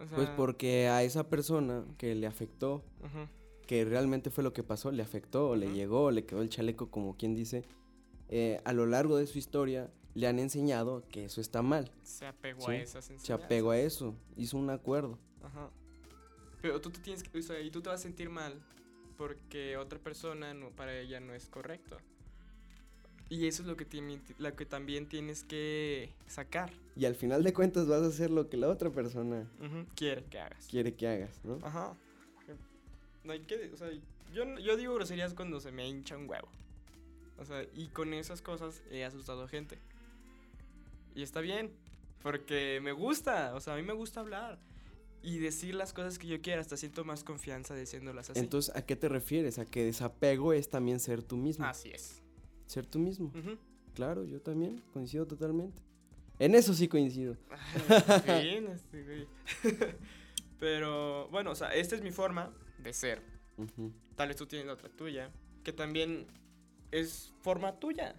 [0.00, 3.28] O Pues sea, porque a esa persona que le afectó, ujú,
[3.72, 7.16] que realmente fue lo que pasó, le afectó, le llegó, le quedó el chaleco, como
[7.16, 7.64] quien dice,
[8.28, 11.90] eh, a lo largo de su historia le han enseñado que eso está mal.
[12.02, 13.46] se apegó Sí, a esas Se enseñanzas.
[13.46, 15.18] apegó a eso, hizo un acuerdo.
[15.42, 15.70] Ajá.
[16.60, 18.60] Pero tú te tienes que, o sea, y tú te vas a sentir mal
[19.16, 21.96] porque otra persona no, para ella no es correcto.
[23.30, 26.70] Y eso es lo que, tiene, lo que también tienes que sacar.
[26.94, 29.50] Y al final de cuentas vas a hacer lo que la otra persona
[29.96, 30.66] Quiere que hagas.
[30.66, 31.58] quiere que hagas, ¿no?
[31.62, 31.96] Ajá.
[33.24, 33.90] No hay que, o sea,
[34.32, 36.48] yo, yo digo groserías cuando se me hincha un huevo.
[37.38, 39.78] O sea, y con esas cosas he asustado gente.
[41.14, 41.70] Y está bien,
[42.22, 44.58] porque me gusta, o sea, a mí me gusta hablar.
[45.24, 48.40] Y decir las cosas que yo quiera, hasta siento más confianza diciéndolas así.
[48.40, 49.58] Entonces, ¿a qué te refieres?
[49.60, 51.64] A que desapego es también ser tú mismo.
[51.64, 52.20] así es.
[52.66, 53.28] Ser tú mismo.
[53.28, 53.56] Ujú.
[53.94, 55.80] Claro, yo también coincido totalmente.
[56.38, 57.36] En eso sí coincido.
[58.26, 59.28] Ay, bien, este güey.
[60.58, 63.22] Pero, bueno, o sea, esta es mi forma de ser.
[64.16, 65.30] Tal vez tú tienes otra tuya,
[65.64, 66.26] que también
[66.90, 68.14] es forma tuya.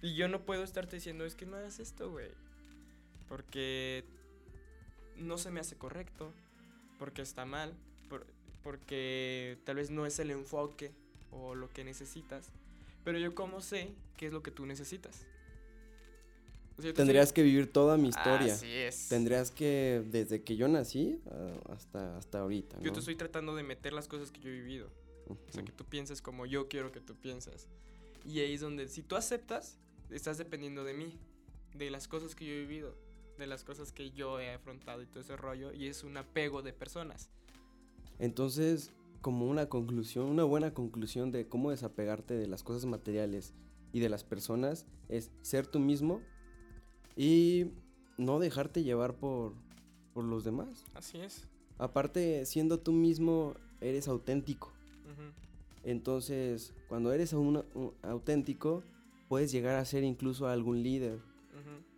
[0.00, 2.30] Y yo no puedo estarte diciendo, es que no hagas esto, güey.
[3.28, 4.04] Porque
[5.16, 6.32] no se me hace correcto,
[6.98, 7.72] porque está mal,
[8.08, 8.26] por-
[8.62, 10.92] porque tal vez no es el enfoque
[11.30, 12.50] o lo que necesitas.
[13.04, 15.26] Pero yo cómo sé qué es lo que tú necesitas.
[16.78, 18.54] Yo te Tendrías estoy- que vivir toda mi historia.
[18.54, 19.08] Así es.
[19.08, 22.78] Tendrías que, desde que yo nací ah, hasta, hasta ahorita.
[22.80, 22.92] Yo ¿no?
[22.92, 24.88] te estoy tratando de meter las cosas que yo he vivido.
[25.28, 27.68] O sea, que tú pienses como yo quiero que tú pienses.
[28.24, 29.78] Y ahí es donde, si tú aceptas,
[30.10, 31.18] estás dependiendo de mí,
[31.74, 32.96] de las cosas que yo he vivido,
[33.38, 35.72] de las cosas que yo he afrontado y todo ese rollo.
[35.72, 37.30] Y es un apego de personas.
[38.18, 43.54] Entonces, como una conclusión, una buena conclusión de cómo desapegarte de las cosas materiales
[43.92, 46.20] y de las personas es ser tú mismo
[47.16, 47.66] y
[48.18, 49.54] no dejarte llevar por,
[50.14, 50.84] por los demás.
[50.94, 51.46] Así es.
[51.78, 54.72] Aparte, siendo tú mismo, eres auténtico.
[55.84, 58.84] Entonces, cuando eres un- un auténtico,
[59.28, 61.18] puedes llegar a ser incluso algún líder.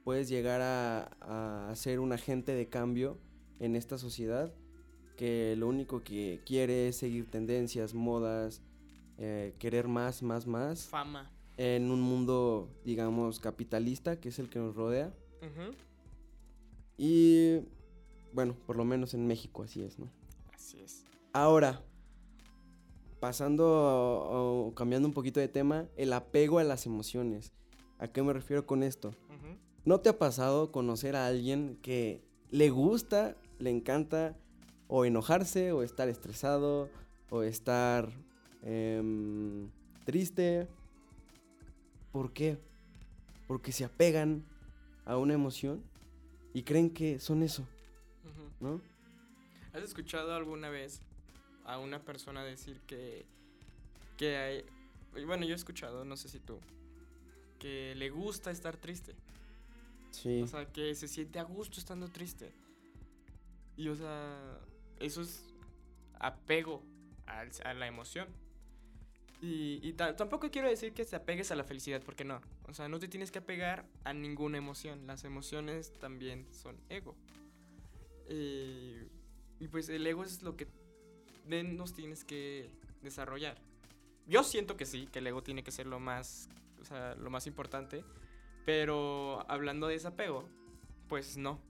[0.04, 3.16] Puedes llegar a, a ser un agente de cambio
[3.58, 4.52] en esta sociedad
[5.16, 8.60] que lo único que quiere es seguir tendencias, modas,
[9.16, 11.30] eh, querer más, más, más Fama.
[11.56, 15.12] En un mundo, digamos, capitalista, que es el que nos rodea.
[15.40, 15.74] Ujú.
[16.96, 17.60] Y
[18.32, 20.08] bueno, por lo menos en México así es, ¿no?
[20.54, 21.04] Así es.
[21.32, 21.82] Ahora,
[23.20, 27.52] pasando o, o cambiando un poquito de tema, el apego a las emociones.
[27.98, 29.14] ¿A qué me refiero con esto?
[29.84, 34.36] ¿No te ha pasado conocer a alguien que le gusta, le encanta
[34.88, 36.88] o enojarse o estar estresado
[37.30, 38.08] o estar
[38.62, 39.68] em,
[40.04, 40.68] triste?
[42.14, 42.58] ¿Por qué?
[43.48, 44.44] Porque se apegan
[45.04, 45.82] a una emoción
[46.52, 47.66] y creen que son eso.
[48.60, 48.80] ¿no?
[49.72, 51.02] ¿Has escuchado alguna vez
[51.64, 53.26] a una persona decir que,
[54.16, 54.64] que hay,
[55.26, 56.60] bueno, yo he escuchado, no sé si tú,
[57.58, 59.16] que le gusta estar triste?
[60.12, 60.40] Sí.
[60.42, 62.52] O sea, que se siente a gusto estando triste.
[63.76, 64.60] Y, o sea,
[65.00, 65.44] eso es
[66.20, 66.80] apego
[67.26, 68.28] al- a la emoción.
[69.46, 72.40] Y, y ta- tampoco quiero decir que te apegues a la felicidad, porque no.
[72.66, 75.06] O sea, no te tienes que apegar a ninguna emoción.
[75.06, 77.14] Las emociones también son ego.
[78.26, 79.02] Y,
[79.60, 80.66] y pues el ego es lo que
[81.46, 82.70] menos tienes que
[83.02, 83.58] desarrollar.
[84.26, 86.48] Yo siento que sí, que el ego tiene que ser lo más,
[86.80, 88.02] o sea, lo más importante.
[88.64, 90.48] Pero hablando de desapego,
[91.06, 91.60] pues no.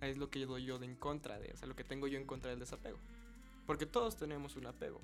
[0.00, 2.06] Es lo que yo doy yo de en contra de, o sea, lo que tengo
[2.06, 2.96] yo en contra del desapego.
[3.66, 5.02] Porque todos tenemos un apego.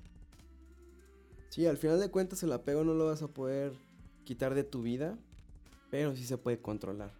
[1.53, 3.73] Sí, al final de cuentas el apego no lo vas a poder
[4.23, 5.19] quitar de tu vida,
[5.91, 7.11] pero sí se puede controlar.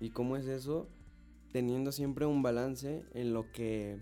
[0.00, 0.88] ¿Y cómo es eso?
[1.52, 3.98] Teniendo siempre un balance en lo que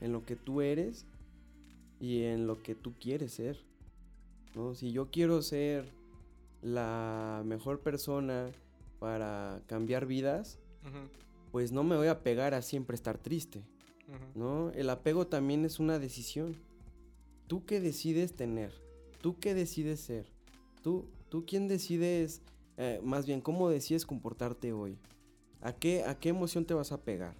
[0.00, 1.04] en lo que tú eres
[2.00, 3.58] y en lo que tú quieres ser.
[4.54, 4.74] ¿no?
[4.74, 5.92] Si yo quiero ser
[6.62, 8.50] la mejor persona
[8.98, 10.58] para cambiar vidas,
[11.52, 13.60] pues no me voy a pegar a siempre estar triste.
[14.34, 14.70] ¿no?
[14.70, 16.56] El apego también es una decisión.
[17.48, 18.72] ¿Tú qué decides tener?
[19.22, 20.26] ¿Tú qué decides ser?
[20.82, 22.42] ¿Tú, tú quién decides,
[22.76, 24.98] eh, más bien, cómo decides comportarte hoy?
[25.62, 27.34] ¿A qué, ¿A qué emoción te vas a pegar?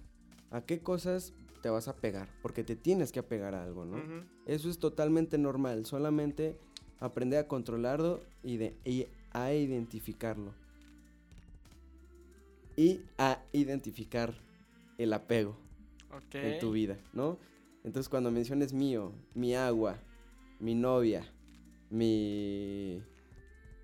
[0.49, 2.27] ¿A qué cosas te vas a pegar?
[2.41, 4.01] Porque te tienes que apegar a algo, ¿no?
[4.47, 6.57] Eso es totalmente normal, solamente
[6.99, 10.53] aprender a controlarlo y, de, y a identificarlo.
[12.75, 14.33] Y a identificar
[14.97, 15.55] el apego
[16.33, 17.37] en tu vida, ¿no?
[17.83, 19.99] Entonces cuando menciones mío, mi agua,
[20.59, 21.31] mi novia,
[21.89, 23.01] mi,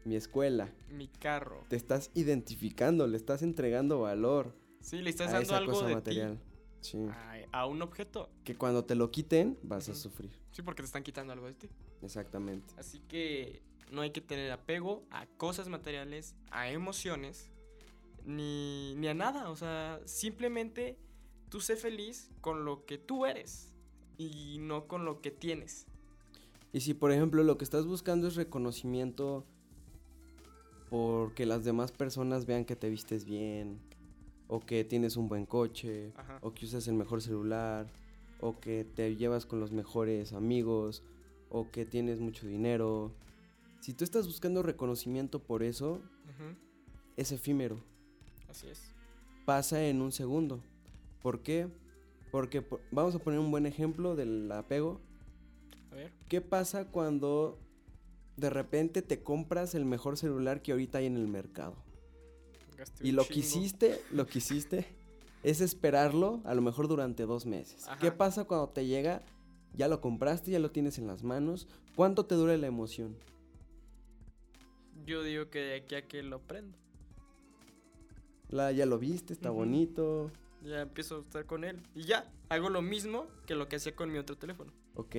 [0.03, 1.65] mi escuela, Mi carro.
[1.69, 4.53] te estás identificando, le estás entregando valor
[4.85, 6.39] Sí, le estás a dando esa algo cosa de material.
[6.79, 6.99] Sí.
[6.99, 8.29] ti a, un objeto.
[8.43, 10.29] Que cuando te lo quiten vas a sufrir.
[10.51, 11.69] Sí, porque te están quitando algo de ti.
[12.03, 12.71] Exactamente.
[12.77, 17.49] Así que no hay que tener apego a cosas materiales, a emociones,
[18.25, 19.49] ni, ni a nada.
[19.49, 20.99] O sea, simplemente
[21.49, 23.74] tú sé feliz con lo que tú eres
[24.17, 25.85] y no con lo que tienes.
[26.73, 29.45] Y si por ejemplo lo que estás buscando es reconocimiento
[30.89, 33.79] porque las demás personas vean que te vistes bien,
[34.47, 36.37] o que tienes un buen coche, Ajá.
[36.41, 37.87] o que usas el mejor celular,
[38.39, 41.03] o que te llevas con los mejores amigos,
[41.49, 43.11] o que tienes mucho dinero.
[43.79, 46.01] Si tú estás buscando reconocimiento por eso,
[47.17, 47.79] es efímero.
[48.49, 48.81] Así es.
[49.45, 50.59] Pasa en un segundo.
[51.21, 51.67] ¿Por qué?
[52.35, 54.99] Porque por- vamos a poner un buen ejemplo del apego.
[55.89, 56.11] A ver.
[56.27, 57.57] ¿Qué pasa cuando
[58.35, 61.77] de repente te compras el mejor celular que ahorita hay en el mercado?
[62.77, 64.85] gasté Y lo que hiciste, lo que hiciste
[65.43, 67.87] es esperarlo a lo mejor durante dos meses.
[67.87, 67.99] Ajá.
[67.99, 69.21] ¿Qué pasa cuando te llega?
[69.73, 71.69] Ya lo compraste, ya lo tienes en las manos.
[71.95, 73.15] ¿Cuánto te dura la emoción?
[75.05, 76.77] Yo digo que de aquí a que lo prendo.
[78.49, 80.31] La, ya lo viste, está bonito.
[80.65, 81.81] Ya empiezo a estar con él.
[81.95, 84.71] Y ya, hago lo mismo que lo que hacía con mi otro teléfono.
[84.95, 85.15] Ok,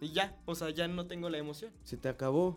[0.00, 1.72] Y ya, o sea, ya no tengo la emoción.
[1.84, 2.56] se te acabó.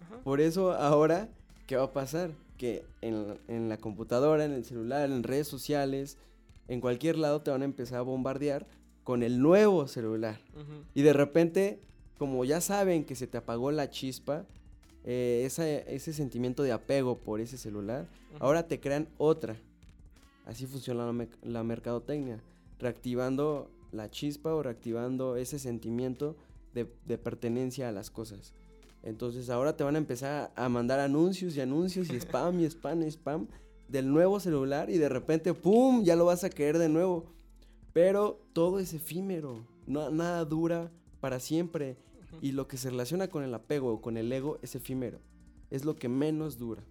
[0.00, 0.18] Ajá.
[0.22, 1.28] Por eso ahora,
[1.66, 2.32] ¿qué va a pasar?
[2.58, 6.18] Que en, en la computadora, en el celular, en redes sociales,
[6.68, 8.66] en cualquier lado te van a empezar a bombardear
[9.04, 10.38] con el nuevo celular.
[10.94, 11.80] Y de repente,
[12.18, 14.44] como ya saben que se te apagó la chispa,
[15.04, 18.06] eh, esa- ese sentimiento de apego por ese celular,
[18.40, 19.56] ahora te crean otra.
[20.50, 22.42] Así funciona la, mercadotecnia,
[22.80, 26.36] reactivando la chispa o reactivando ese sentimiento
[26.74, 28.52] de, de pertenencia a las cosas.
[29.04, 33.02] Entonces ahora te van a empezar a mandar anuncios y anuncios y spam y spam
[33.02, 33.46] y spam
[33.86, 37.26] del nuevo celular y de repente, ¡pum!, ya lo vas a querer de nuevo.
[37.92, 41.96] Pero todo es efímero, no, nada dura para siempre.
[42.40, 45.20] Y lo que se relaciona con el apego o con el ego es efímero.
[45.70, 46.82] Es lo que menos dura.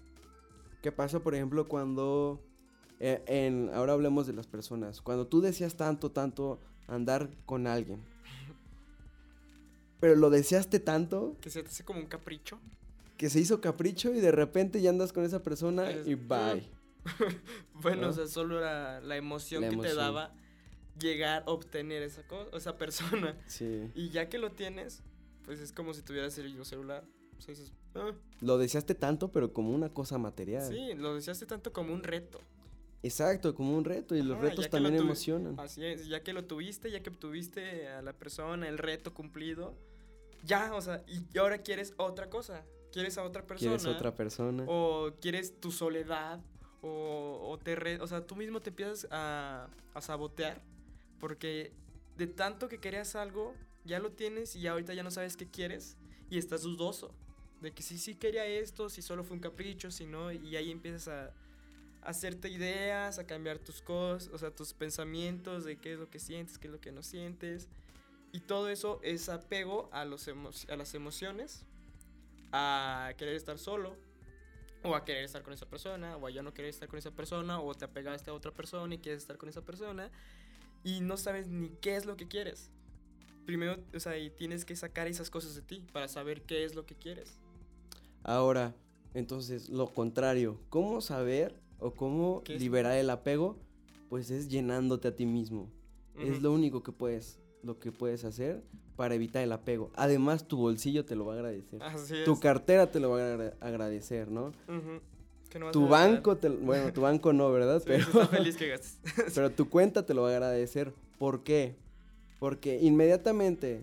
[0.81, 2.45] ¿Qué pasa, por ejemplo, cuando...
[2.99, 5.01] eh, en, ahora hablemos de las personas.
[5.01, 8.01] Cuando tú deseas tanto, tanto andar con alguien.
[9.99, 12.59] Pero lo deseaste tanto Que se te hace como un capricho.
[13.17, 16.63] que se hizo capricho y de repente ya andas con esa persona Es- y bye.
[17.73, 18.09] Bueno, ¿No?
[18.09, 20.33] o sea, solo era la emoción La que te daba
[20.99, 23.35] llegar a obtener esa cosa, esa persona.
[23.47, 23.89] Sí.
[23.95, 25.01] Y ya que lo tienes,
[25.45, 27.03] pues es como si tuvieras el celular.
[27.37, 30.67] O sea, dices, "Ah, Lo deseaste tanto, pero como una cosa material.
[30.67, 32.39] sí, lo deseaste tanto como un reto.
[33.01, 34.15] Exacto, como un reto.
[34.15, 35.59] Y los retos también lo emocionan.
[35.59, 39.73] Así es, ya que lo tuviste, ya que obtuviste a la persona, el reto cumplido,
[40.43, 42.63] ya, o sea, y ahora quieres otra cosa.
[42.91, 43.77] Quieres a otra persona.
[43.77, 44.63] Quieres otra persona.
[44.67, 46.39] O quieres tu soledad.
[46.81, 50.61] O, o te re- o sea, tú mismo te empiezas a, a sabotear.
[51.19, 51.71] Porque
[52.17, 53.53] de tanto que querías algo,
[53.85, 55.97] ya lo tienes y ya ahorita ya no sabes qué quieres.
[56.31, 57.13] Y estás dudoso.
[57.61, 60.31] De que si sí quería esto, si solo fue un capricho, si no.
[60.31, 61.33] Y ahí empiezas a
[62.01, 66.19] hacerte ideas, a cambiar tus cosas, o sea, tus pensamientos de qué es lo que
[66.19, 67.67] sientes, qué es lo que no sientes.
[68.31, 71.65] Y todo eso es apego a, los emo- a las emociones,
[72.51, 73.95] a querer estar solo,
[74.83, 77.11] o a querer estar con esa persona, o a ya no querer estar con esa
[77.11, 80.09] persona, o te apegaste a otra persona y quieres estar con esa persona,
[80.83, 82.69] y no sabes ni qué es lo que quieres.
[83.45, 86.75] Primero, o sea, y tienes que sacar esas cosas de ti para saber qué es
[86.75, 87.39] lo que quieres.
[88.23, 88.75] Ahora,
[89.15, 90.61] entonces, lo contrario.
[90.69, 92.61] ¿Cómo saber o cómo ¿Qué es?
[92.61, 93.57] liberar el apego?
[94.09, 95.69] Pues es llenándote a ti mismo.
[96.17, 96.41] Es Ujú.
[96.41, 98.63] lo único que puedes, lo que puedes hacer
[98.95, 99.91] para evitar el apego.
[99.95, 101.81] Además, tu bolsillo te lo va a agradecer.
[101.81, 102.25] Así es.
[102.25, 104.47] Tu cartera te lo va a agra- agradecer, ¿no?
[104.67, 104.99] Ujú.
[105.49, 107.79] Que no Tu banco, te, bueno, tu banco no, ¿verdad?
[107.79, 108.99] Sí, Pero, está feliz que gastes.
[109.35, 110.93] pero tu cuenta te lo va a agradecer.
[111.17, 111.75] ¿Por qué?
[112.39, 113.81] Porque inmediatamente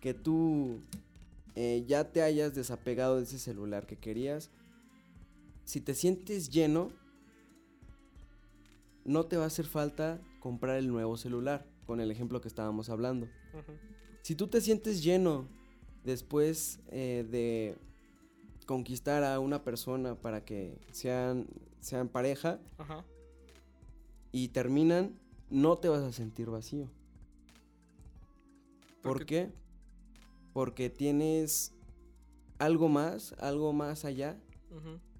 [0.00, 0.80] que tú
[1.56, 4.50] eh, ya te hayas desapegado de ese celular que querías,
[5.64, 6.90] si te sientes lleno,
[9.04, 12.88] no te va a hacer falta comprar el nuevo celular, con el ejemplo que estábamos
[12.90, 13.28] hablando.
[14.22, 15.46] Si tú te sientes lleno
[16.04, 17.76] después eh, de
[18.66, 21.46] conquistar a una persona para que sean,
[21.80, 22.60] sean pareja
[24.32, 25.18] y terminan,
[25.50, 26.90] no te vas a sentir vacío.
[29.02, 29.52] ¿Por Porque- qué?
[30.52, 31.72] Porque tienes
[32.58, 34.36] algo más, algo más allá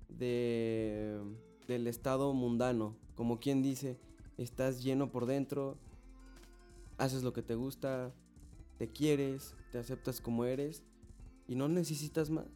[0.09, 1.19] de,
[1.67, 2.97] del estado mundano.
[3.19, 3.99] Como quien dice,
[4.37, 5.77] estás lleno por dentro,
[6.99, 8.15] haces lo que te gusta,
[8.79, 10.85] te quieres, te aceptas como eres
[11.49, 12.47] y no necesitas más.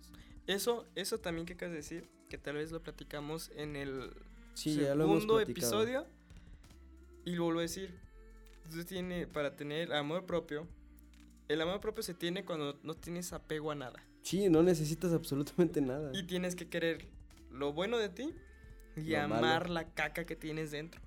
[0.46, 4.12] Eso, eso también que acabas de decir, que tal vez lo platicamos en el
[4.55, 6.07] Sí, segundo episodio.
[7.25, 7.98] Y lo vuelvo a decir.
[8.70, 10.68] Tú tiene, para tener amor propio,
[11.48, 14.01] el amor propio se tiene cuando no tienes apego a nada.
[14.22, 16.12] Sí, no necesitas absolutamente nada.
[16.14, 17.09] Y tienes que querer
[17.51, 18.33] lo bueno de ti
[18.96, 19.35] y Lo malo.
[19.37, 21.00] amar la caca que tienes dentro.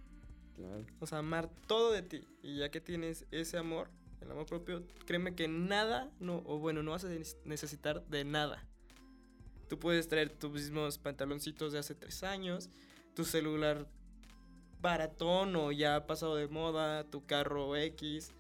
[0.56, 0.86] Claro.
[1.00, 2.21] O sea, amar todo de ti.
[2.41, 3.89] Y ya que tienes ese amor,
[4.21, 8.24] el amor propio, créeme que nada, no, o bueno, no vas a neces- necesitar de
[8.24, 8.63] nada.
[9.67, 12.70] Tú puedes traer tus mismos pantaloncitos de hace tres años,
[13.16, 13.88] tu celular
[14.82, 18.32] baratón o ya pasado de moda, tu carro X,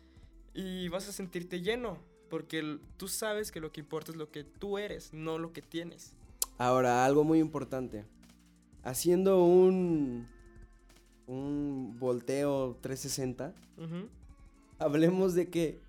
[0.53, 1.97] y vas a sentirte lleno.
[2.29, 5.61] Porque tú sabes que lo que importa es lo que tú eres, no lo que
[5.61, 6.13] tienes.
[6.57, 8.05] Ahora, algo muy importante.
[8.85, 10.27] Haciendo un
[11.27, 14.07] un volteo 360, Ujú.
[14.77, 15.81] hablemos de que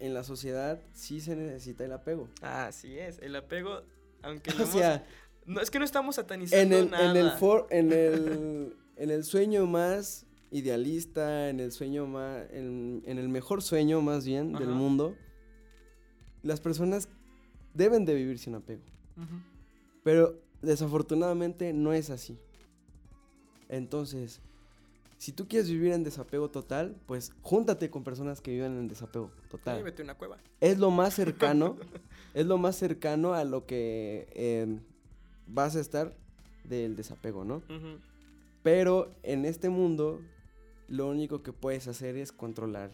[0.00, 2.28] en la sociedad sí se necesita el apego.
[2.42, 3.82] Así es, el apego,
[4.22, 5.06] aunque no O sea,
[5.46, 7.10] no, es que no estamos satanizando en el, nada.
[7.10, 13.02] en el for- en el en el sueño más idealista, en el sueño más en,
[13.06, 15.14] en el mejor sueño más bien del mundo,
[16.42, 17.08] las personas
[17.74, 18.82] deben de vivir sin apego.
[19.16, 19.36] Ujú.
[20.02, 22.38] Pero desafortunadamente no es así.
[23.68, 24.40] Entonces,
[25.18, 29.30] Si tú quieres vivir en desapego total, pues júntate con personas que vivan en desapego
[29.42, 29.82] Sí, total.
[29.82, 30.38] vete a una cueva.
[30.62, 31.76] Es lo más cercano,
[32.34, 34.78] es lo más cercano a lo que eh,
[35.46, 36.16] vas a estar
[36.64, 37.62] del desapego, ¿no?
[38.62, 40.22] Pero en este mundo,
[40.88, 42.90] lo único que puedes hacer es controlar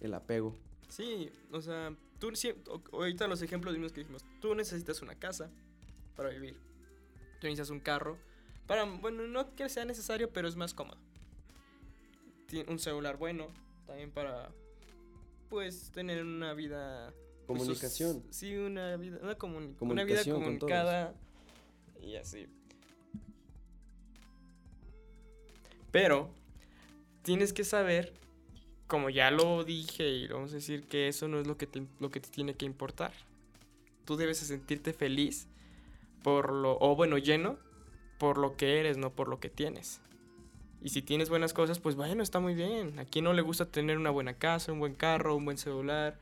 [0.00, 0.54] el apego.
[0.90, 2.30] Sí, o sea, tú
[2.92, 5.50] ahorita los ejemplos mismos que dijimos, tú necesitas una casa
[6.16, 6.54] para vivir.
[7.40, 8.18] Tú necesitas un carro
[8.66, 10.98] para, bueno, no que sea necesario, pero es más cómodo.
[12.68, 13.48] Un celular bueno,
[13.86, 14.50] también para,
[15.50, 17.12] pues, tener una vida...
[17.46, 18.22] pues, Comunicación.
[18.30, 21.14] sí, una vida, una, comuni- una vida Comunicación comunicada
[22.00, 22.46] y así.
[25.90, 26.30] Pero
[27.22, 28.12] tienes que saber,
[28.86, 31.66] como ya lo dije y lo vamos a decir, que eso no es lo que
[31.66, 33.12] te, lo que te tiene que importar.
[34.04, 35.46] Tú debes de sentirte feliz
[36.24, 37.58] por lo, o bueno, lleno
[38.18, 40.00] por lo que eres, no por lo que tienes.
[40.82, 42.98] Y si tienes buenas cosas, pues bueno, está muy bien.
[42.98, 46.18] ¿A quién no le gusta tener una buena casa, un buen carro, un buen celular,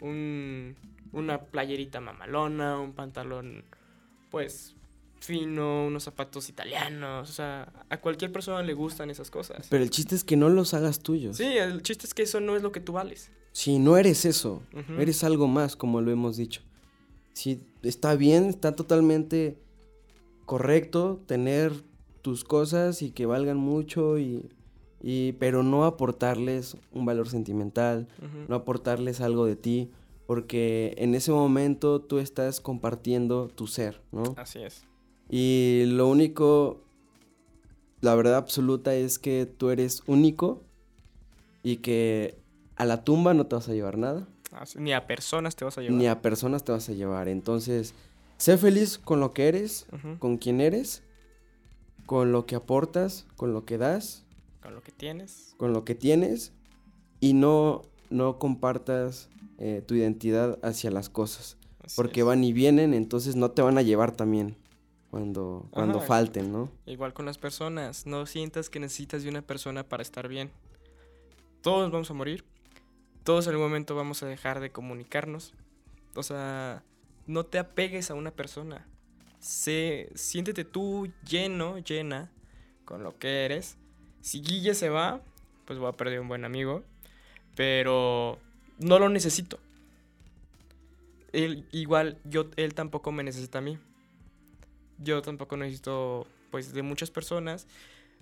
[0.00, 0.76] un,
[1.12, 3.64] una playerita mamalona, un pantalón,
[4.30, 4.74] pues,
[5.20, 7.30] fino, unos zapatos italianos?
[7.30, 9.66] O sea, a cualquier persona le gustan esas cosas.
[9.70, 11.36] Pero el chiste es que no los hagas tuyos.
[11.36, 13.30] Sí, el chiste es que eso no es lo que tú vales.
[13.52, 14.62] Si no eres eso,
[14.98, 16.62] eres algo más, como lo hemos dicho.
[17.36, 19.58] Sí, está bien, está totalmente
[20.46, 21.70] correcto tener
[22.22, 24.48] tus cosas y que valgan mucho y,
[25.02, 28.08] y pero no aportarles un valor sentimental,
[28.48, 29.90] no aportarles algo de ti,
[30.26, 34.34] porque en ese momento tú estás compartiendo tu ser, ¿no?
[34.38, 34.84] Así es.
[35.28, 36.80] Y lo único,
[38.00, 40.62] la verdad absoluta es que tú eres único
[41.62, 42.38] y que
[42.76, 44.26] a la tumba no te vas a llevar nada,
[44.76, 45.96] Ni a personas te vas a llevar.
[45.98, 47.28] ni a personas te vas a llevar.
[47.28, 47.94] Entonces,
[48.38, 49.86] sé feliz con lo que eres,
[50.18, 51.02] con quien eres,
[52.06, 54.24] con lo que aportas, con lo que das,
[54.62, 55.54] Con lo que tienes.
[55.56, 56.52] con lo que tienes
[57.20, 59.28] y no, no compartas
[59.58, 61.56] eh, tu identidad hacia las cosas.
[61.84, 62.26] Así Porque es.
[62.26, 64.56] van y vienen, entonces no te van a llevar también
[65.10, 66.06] cuando, cuando Ajá.
[66.08, 66.70] falten, ¿no?
[66.84, 68.06] Igual con las personas.
[68.06, 70.50] No sientas que necesitas de una persona para estar bien.
[71.62, 72.44] Todos vamos a morir.
[73.26, 75.52] Todos en algún momento vamos a dejar de comunicarnos.
[76.14, 76.84] O sea,
[77.26, 78.86] no te apegues a una persona.
[79.40, 82.30] Sé, siéntete tú lleno, llena
[82.84, 83.78] con lo que eres.
[84.20, 85.22] Si Guille se va,
[85.64, 86.84] pues voy a perder un buen amigo.
[87.56, 88.38] Pero
[88.78, 89.58] no lo necesito.
[91.32, 93.76] Él, igual, yo, él tampoco me necesita a mí.
[94.98, 97.66] Yo tampoco necesito, pues, de muchas personas.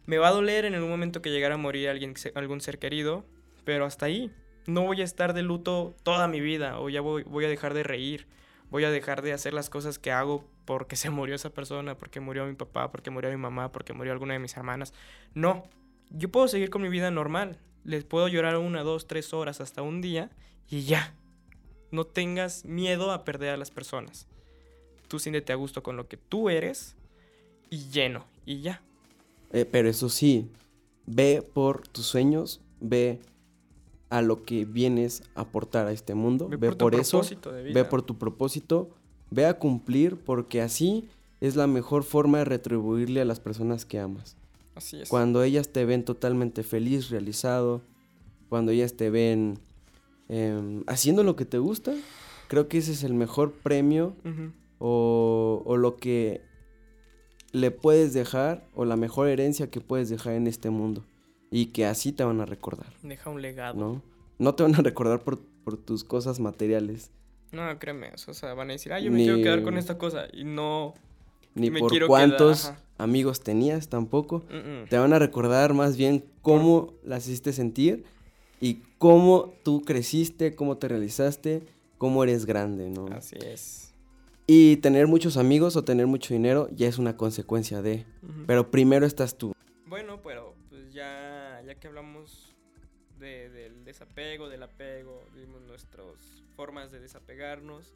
[0.06, 3.22] Me va a doler en algún momento que llegara a morir alguien, algún ser querido,
[3.66, 4.32] pero hasta ahí.
[4.66, 7.82] No voy a estar de luto toda mi vida, o ya voy, a dejar de
[7.82, 8.26] reír,
[8.70, 12.20] voy a dejar de hacer las cosas que hago porque se murió esa persona, porque
[12.20, 14.94] murió mi papá, porque murió mi mamá, porque murió alguna de mis hermanas.
[15.34, 15.64] No,
[16.10, 17.58] yo puedo seguir con mi vida normal.
[17.84, 20.30] Les puedo llorar una, dos, tres horas hasta un día
[20.70, 21.14] y ya.
[21.90, 24.26] No tengas miedo a perder a las personas.
[25.08, 26.96] Tú siéntete a gusto con lo que tú eres
[27.70, 28.80] y lleno y ya.
[29.52, 30.50] Eh, pero eso sí,
[31.06, 33.20] ve por tus sueños, ve
[34.14, 37.20] a lo que vienes a aportar a este mundo, ve, por, eso,
[37.74, 38.88] ve por tu propósito,
[39.32, 41.08] ve a cumplir, porque así
[41.40, 44.36] es la mejor forma de retribuirle a las personas que amas.
[44.76, 45.08] Así es.
[45.08, 47.80] Cuando ellas te ven totalmente feliz, realizado,
[48.48, 49.58] cuando ellas te ven
[50.28, 51.92] em, haciendo lo que te gusta,
[52.46, 54.14] creo que ese es el mejor premio
[54.78, 56.40] o lo que
[57.50, 61.02] le puedes dejar o la mejor herencia que puedes dejar en este mundo
[61.56, 63.78] y que así te van a recordar, Deja un legado.
[63.78, 64.02] ¿no?
[64.38, 67.10] No te van a recordar por, por tus cosas materiales,
[67.52, 68.10] No, créeme.
[68.26, 70.26] O sea, van a decir, ah, yo me quiero quedar con esta cosa.
[70.32, 70.94] Y no.
[71.54, 74.42] ni Me por quiero cuántos quedar, amigos tenías tampoco.
[74.50, 74.88] mm, mm.
[74.88, 78.04] Te van a recordar más bien cómo las hiciste sentir
[78.60, 81.62] y cómo tú creciste, cómo te realizaste,
[81.98, 83.06] cómo eres grande, ¿no?
[83.06, 83.94] Así es.
[84.48, 88.04] Y tener muchos amigos o tener mucho dinero ya es una consecuencia de.
[88.48, 89.52] Pero primero estás tú.
[89.86, 90.53] Bueno, pero
[91.76, 92.54] que hablamos
[93.18, 97.94] de- del desapego, del apego, dimos nuestras formas de desapegarnos.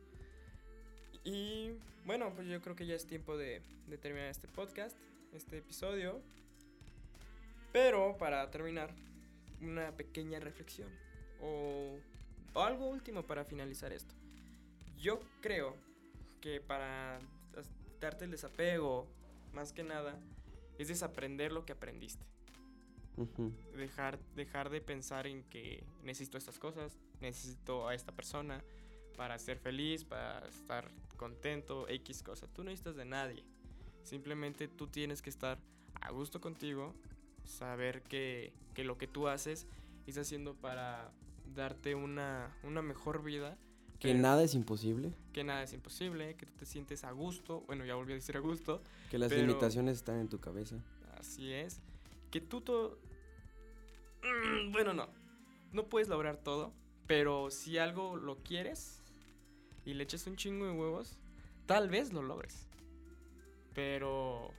[1.24, 1.72] Y
[2.04, 3.62] bueno, pues yo creo que ya es tiempo de,
[4.00, 4.96] terminar este podcast,
[5.34, 6.20] este episodio.
[7.72, 8.94] Pero para terminar,
[9.60, 10.88] una pequeña reflexión
[11.40, 11.98] o,
[12.54, 14.14] o algo último para finalizar esto.
[14.96, 15.76] Yo creo
[16.40, 17.18] que para
[18.00, 19.06] darte el desapego,
[19.52, 20.16] más que nada,
[20.78, 22.24] es desaprender lo que aprendiste.
[23.76, 28.62] Dejar, dejar de pensar en que necesito estas cosas, necesito a esta persona
[29.16, 32.46] para ser feliz, para estar contento, X cosa.
[32.46, 33.44] Tú no necesitas de nadie.
[34.04, 35.58] Simplemente tú tienes que estar
[36.00, 36.94] a gusto contigo,
[37.44, 39.66] saber que, que lo que tú haces
[40.06, 41.10] estás haciendo para
[41.54, 43.58] darte una, una mejor vida.
[43.98, 47.84] Que nada es imposible, que nada es imposible, que tú te sientes a gusto, bueno,
[47.84, 50.76] ya volví a decir a gusto, que las Pero- limitaciones están en tu cabeza.
[51.18, 51.80] así es,
[52.30, 52.98] que tú todo...
[54.22, 55.08] Mm, Bueno, no,
[55.72, 56.72] no puedes lograr todo,
[57.06, 59.02] pero si algo lo quieres
[59.84, 61.18] y le echas un chingo de huevos,
[61.66, 62.66] tal vez lo logres.
[63.74, 64.52] Pero...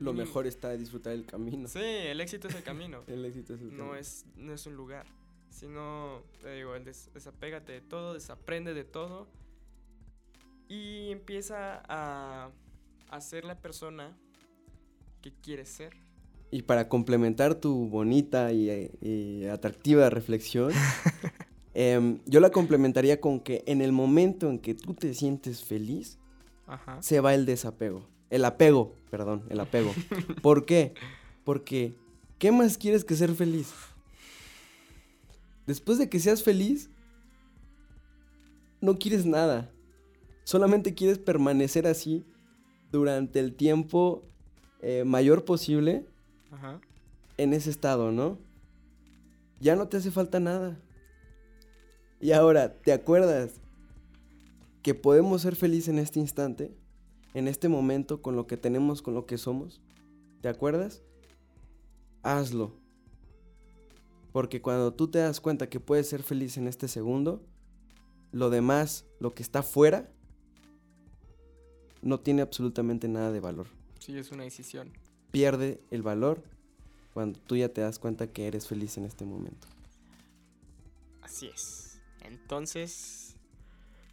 [0.00, 0.16] Lo Mm.
[0.16, 1.68] mejor está disfrutar el camino.
[1.68, 3.04] Sí, el éxito es el camino.
[3.06, 3.94] El éxito es el no camino.
[3.96, 5.06] es, no es un lugar.
[5.50, 9.28] Sino, te digo, el des- desapégate de todo, desaprende de todo.
[10.68, 12.50] Y empieza a,
[13.08, 14.16] a ser la persona
[15.22, 15.94] que quieres ser.
[16.54, 20.70] Y para complementar tu bonita y, eh, y atractiva reflexión,
[21.74, 26.16] em, yo la complementaría con que en el momento en que tú te sientes feliz,
[26.68, 27.02] Ajá.
[27.02, 28.06] se va el desapego.
[28.30, 29.92] El apego, perdón, el apego.
[30.42, 30.94] ¿Por qué?
[31.42, 31.96] Porque,
[32.38, 33.72] ¿qué más quieres que ser feliz?
[35.66, 36.88] Después de que seas feliz,
[38.80, 39.72] no quieres nada.
[40.44, 42.24] Solamente quieres permanecer así
[42.92, 44.22] durante el tiempo
[44.82, 46.06] eh, mayor posible
[46.54, 46.80] Ajá.
[47.36, 48.38] en ese estado, ¿no?
[49.60, 50.78] Ya no te hace falta nada.
[52.20, 53.60] Y ahora, ¿te acuerdas
[54.82, 56.72] que podemos ser felices en este instante?
[57.34, 59.80] En este momento, con lo que tenemos, con lo que somos.
[60.42, 61.02] ¿Te acuerdas?
[62.22, 62.72] Hazlo.
[64.32, 67.42] Porque cuando tú te das cuenta que puedes ser feliz en este segundo,
[68.30, 70.08] lo demás, lo que está fuera,
[72.02, 73.66] no tiene absolutamente nada de valor
[73.98, 74.92] Sí, es una decisión.
[75.34, 76.40] Pierde el valor
[77.12, 79.66] cuando tú ya te das cuenta que eres feliz en este momento.
[81.22, 82.00] Así es.
[82.22, 83.34] Entonces,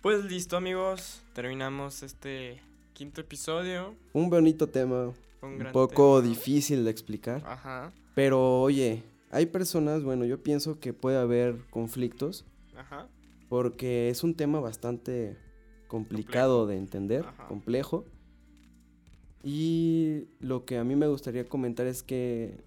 [0.02, 1.22] pues listo amigos.
[1.34, 2.60] Terminamos este
[2.94, 3.94] quinto episodio.
[4.14, 5.14] Un bonito tema,
[5.44, 6.30] un un poco tema.
[6.34, 7.92] difícil de explicar, Ajá.
[8.16, 12.46] pero oye, hay personas, bueno, yo pienso que puede haber conflictos
[12.76, 13.08] Ajá.
[13.48, 15.38] porque es un tema bastante
[15.88, 17.48] complicado de entender, Ajá.
[17.48, 18.06] complejo.
[19.44, 22.58] Y lo que a mí me gustaría comentar es que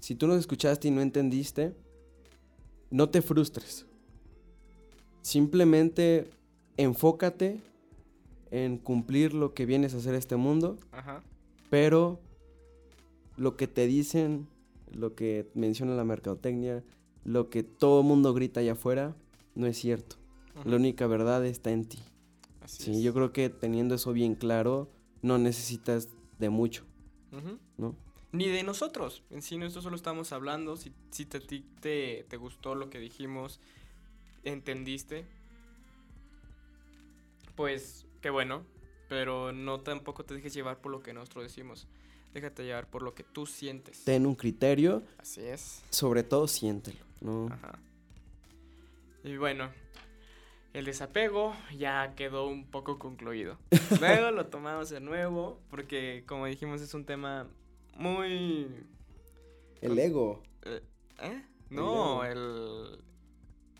[0.00, 1.74] si tú nos escuchaste y no entendiste,
[2.90, 3.86] no te frustres.
[5.22, 6.28] Simplemente
[6.76, 7.60] enfócate
[8.50, 11.22] en cumplir lo que vienes a hacer a este mundo, Ajá.
[11.70, 12.20] pero
[13.36, 14.46] lo que te dicen,
[14.92, 16.84] lo que menciona la mercadotecnia,
[17.24, 19.16] lo que todo mundo grita allá afuera,
[19.56, 20.16] no es cierto.
[20.60, 20.68] Ujú.
[20.70, 21.98] La única verdad está en ti.
[22.60, 23.02] Así Sí, es.
[23.02, 24.88] yo creo que teniendo eso bien claro,
[25.22, 26.08] no necesitas
[26.38, 26.84] de mucho.
[27.76, 27.94] ¿no?
[28.32, 29.22] Ni de nosotros.
[29.30, 30.76] En sí, nosotros solo estamos hablando.
[30.76, 33.60] Si, si te, a ti te, te gustó lo que dijimos,
[34.44, 35.24] entendiste,
[37.54, 38.64] pues qué bueno.
[39.08, 41.86] Pero no tampoco te dejes llevar por lo que nosotros decimos.
[42.34, 44.02] Déjate llevar por lo que tú sientes.
[44.04, 45.82] Ten un criterio, Así es.
[45.90, 47.46] sobre todo siéntelo, ¿no?
[47.46, 47.78] Ajá.
[49.22, 49.70] Y bueno,
[50.78, 53.58] el desapego ya quedó un poco concluido.
[54.00, 57.48] Luego lo tomamos de nuevo porque, como dijimos, es un tema
[57.96, 58.66] muy...
[59.80, 60.42] El ego.
[60.64, 60.82] eh,
[61.22, 61.42] ¿Eh?
[61.70, 62.98] No, el...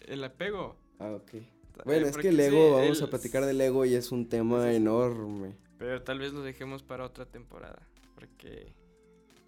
[0.00, 0.76] El apego.
[0.98, 1.34] Ah, ok.
[1.34, 1.42] Eh,
[1.84, 4.28] Bueno, es que el sí, ego, vamos a el- platicar del ego y es un
[4.28, 4.76] tema Sí, sí, sí.
[4.76, 5.54] enorme.
[5.78, 7.82] Pero tal vez lo dejemos para otra temporada.
[8.14, 8.72] Porque...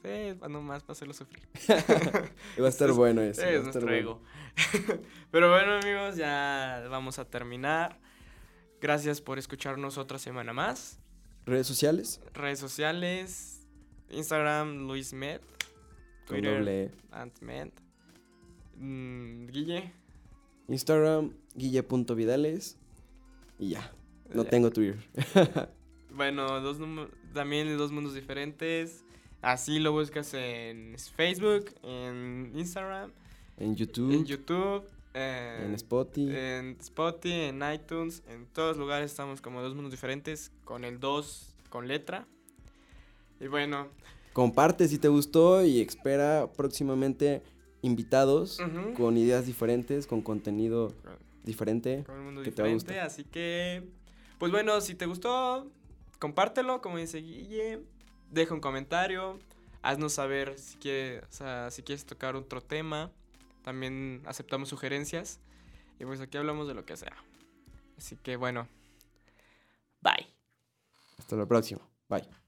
[0.03, 1.43] Sí, nomás para hacerlo sufrir.
[2.61, 3.43] Va a estar Es- bueno eso.
[3.43, 3.97] Es nuestro bueno.
[3.97, 4.23] ego.
[5.31, 7.99] Pero bueno, amigos, ya vamos a terminar.
[8.81, 10.99] Gracias por escucharnos otra semana más.
[11.47, 13.67] Redes sociales, Redes sociales:
[14.11, 15.41] Instagram, LuisMed.
[16.27, 16.91] con Twitter, E.
[17.11, 17.71] AntMed.
[18.77, 19.93] mm, Guille.
[20.69, 22.77] Instagram, guille.vidales.
[23.59, 23.93] Y ya,
[24.33, 24.51] no Ya.
[24.51, 24.99] tengo Twitter.
[26.11, 26.79] Bueno, dos
[27.33, 29.05] también dos mundos diferentes.
[29.41, 33.13] Así lo buscas en Facebook, en Instagram,
[33.57, 34.85] En YouTube, en YouTube,
[35.15, 36.37] en, en Spotify.
[36.37, 41.55] En Spotify, en iTunes, en todos lugares estamos como dos mundos diferentes, con el 2
[41.71, 42.27] con letra.
[43.41, 43.89] Y bueno,
[44.39, 47.43] Comparte si te gustó y espera próximamente
[47.83, 48.61] invitados
[48.97, 50.93] con ideas diferentes, con contenido
[51.43, 52.05] diferente.
[52.07, 53.83] con un mundo que te va a diferente, así que,
[54.39, 55.67] pues bueno, si te gustó,
[56.21, 57.81] compártelo, como dice Guille,
[58.31, 59.39] deja un comentario,
[59.83, 60.79] haznos saber si
[61.31, 63.11] sea, si quieres tocar otro tema,
[63.63, 65.41] también aceptamos sugerencias,
[65.99, 67.17] y pues aquí hablamos de lo que sea.
[67.97, 68.69] Así que bueno,
[70.01, 70.27] bye.
[71.19, 71.81] Hasta la próxima.
[72.09, 72.48] Bye.